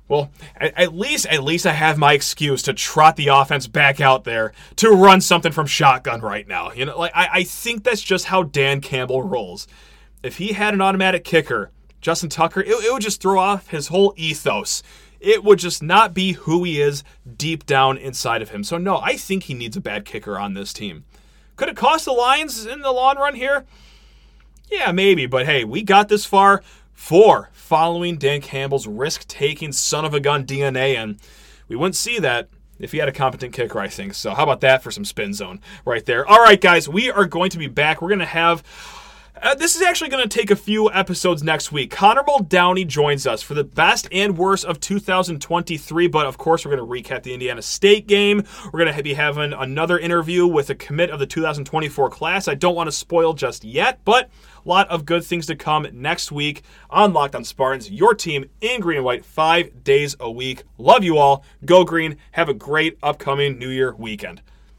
well, 0.08 0.32
at, 0.58 0.94
least 0.94 1.26
at 1.28 1.44
least 1.44 1.66
I 1.66 1.72
have 1.72 1.98
my 1.98 2.13
excuse 2.13 2.62
to 2.63 2.74
trot 2.74 3.16
the 3.16 3.30
offense 3.30 3.68
back 3.68 4.02
out 4.02 4.26
there 4.26 4.54
to 4.78 4.89
run 4.89 5.22
something 5.22 5.52
from 5.52 5.66
shotgun 5.66 6.22
right 6.22 6.48
now. 6.48 6.72
You 6.72 6.86
know, 6.86 6.98
like 6.98 7.13
I, 7.16 7.30
I 7.32 7.44
think 7.44 7.84
that's 7.84 8.02
just 8.02 8.26
how 8.26 8.44
Dan 8.44 8.82
Campbell 8.82 9.24
rolls. 9.24 9.68
If 10.22 10.38
he 10.38 10.54
had 10.54 10.74
an 10.74 10.82
automatic 10.82 11.24
kicker, 11.24 11.72
Justin 12.02 12.30
Tucker, 12.30 12.62
it, 12.62 12.68
it 12.68 12.92
would 12.92 13.02
just 13.02 13.22
throw 13.22 13.39
off 13.39 13.70
his 13.70 13.88
whole 13.88 14.13
ethos. 14.18 14.84
It 15.20 15.44
would 15.44 15.60
just 15.60 15.82
not 15.82 16.13
be 16.13 16.34
who 16.34 16.66
he 16.66 16.82
is 16.82 17.04
deep 17.38 17.66
down 17.66 17.98
inside 17.98 18.42
of 18.42 18.50
him. 18.50 18.63
So 18.63 18.78
no, 18.78 18.98
I 18.98 19.16
think 19.16 19.44
he 19.44 19.54
needs 19.54 19.78
a 19.78 19.82
bad 19.82 20.04
kicker 20.04 20.38
on 20.38 20.54
this 20.54 20.74
team. 20.74 21.06
Could 21.56 21.70
it 21.70 21.78
cost 21.78 22.06
the 22.06 22.12
Lions 22.12 22.66
in 22.66 22.82
the 22.82 22.92
long 22.92 23.18
run 23.18 23.36
here? 23.36 23.66
Yeah, 24.70 24.92
maybe, 24.92 25.28
but 25.28 25.46
hey, 25.46 25.63
we 25.63 25.82
got 25.82 26.10
this 26.10 26.26
far 26.26 26.62
for 26.94 27.52
following 27.74 28.18
Dan 28.18 28.40
Campbell's 28.40 28.86
risk 28.86 29.28
taking 29.28 29.72
son 29.72 30.06
of 30.06 30.14
a 30.14 30.20
gun 30.20 30.46
DNA. 30.46 30.96
And 30.96 31.18
we 31.68 31.76
wouldn't 31.76 31.96
see 31.96 32.20
that 32.20 32.48
if 32.78 32.92
he 32.92 33.00
had 33.00 33.10
a 33.10 33.12
competent 33.12 33.52
kicker, 33.52 33.80
I 33.80 33.88
think. 33.88 34.14
So, 34.14 34.36
how 34.36 34.44
about 34.44 34.62
that 34.62 34.84
for 34.84 34.92
some 34.92 35.04
spin 35.04 35.34
zone 35.34 35.60
right 35.84 36.06
there? 36.06 36.24
All 36.24 36.38
right, 36.38 36.62
guys, 36.62 36.88
we 36.88 37.10
are 37.10 37.26
going 37.26 37.50
to 37.50 37.58
be 37.58 37.66
back. 37.66 38.00
We're 38.00 38.10
going 38.10 38.20
to 38.20 38.26
have. 38.28 38.62
Uh, 39.42 39.56
this 39.56 39.76
is 39.76 39.82
actually 39.82 40.12
going 40.12 40.22
to 40.22 40.30
take 40.30 40.52
a 40.52 40.56
few 40.56 40.92
episodes 40.92 41.42
next 41.42 41.72
week. 41.72 41.90
Connor 41.90 42.24
Downey 42.48 42.86
joins 42.86 43.26
us 43.26 43.42
for 43.42 43.56
the 43.56 43.64
best 43.64 44.08
and 44.12 44.38
worst 44.38 44.66
of 44.66 44.80
2023, 44.80 46.08
but 46.08 46.28
of 46.28 46.38
course, 46.38 46.64
we're 46.64 46.78
going 46.78 47.04
to 47.04 47.10
recap 47.10 47.24
the 47.24 47.34
Indiana 47.34 47.64
State 47.64 48.06
game. 48.06 48.44
We're 48.66 48.84
going 48.86 48.96
to 48.96 49.04
be 49.04 49.16
having 49.16 49.52
another 49.52 49.98
interview 49.98 50.46
with 50.46 50.70
a 50.70 50.76
commit 50.76 51.10
of 51.10 51.20
the 51.20 51.26
2024 51.26 52.12
class. 52.12 52.48
I 52.48 52.54
don't 52.54 52.76
want 52.76 52.88
to 52.88 52.92
spoil 52.92 53.34
just 53.34 53.66
yet, 53.66 54.00
but 54.06 54.30
lot 54.65 54.89
of 54.89 55.06
good 55.06 55.23
things 55.23 55.45
to 55.47 55.56
come 55.56 55.88
next 55.93 56.32
week 56.32 56.63
on 56.89 57.13
Locked 57.13 57.36
On 57.36 57.43
Spartans, 57.43 57.91
your 57.91 58.13
team 58.13 58.49
in 58.62 58.82
green 58.82 58.97
and 58.97 59.06
white 59.06 59.26
five 59.26 59.84
days 59.84 60.15
a 60.19 60.32
week. 60.32 60.63
Love 60.78 61.04
you 61.04 61.17
all. 61.17 61.43
Go 61.65 61.84
green. 61.84 62.17
Have 62.32 62.49
a 62.49 62.54
great 62.54 62.97
upcoming 63.04 63.58
New 63.58 63.69
Year 63.69 63.93
weekend. 63.93 64.41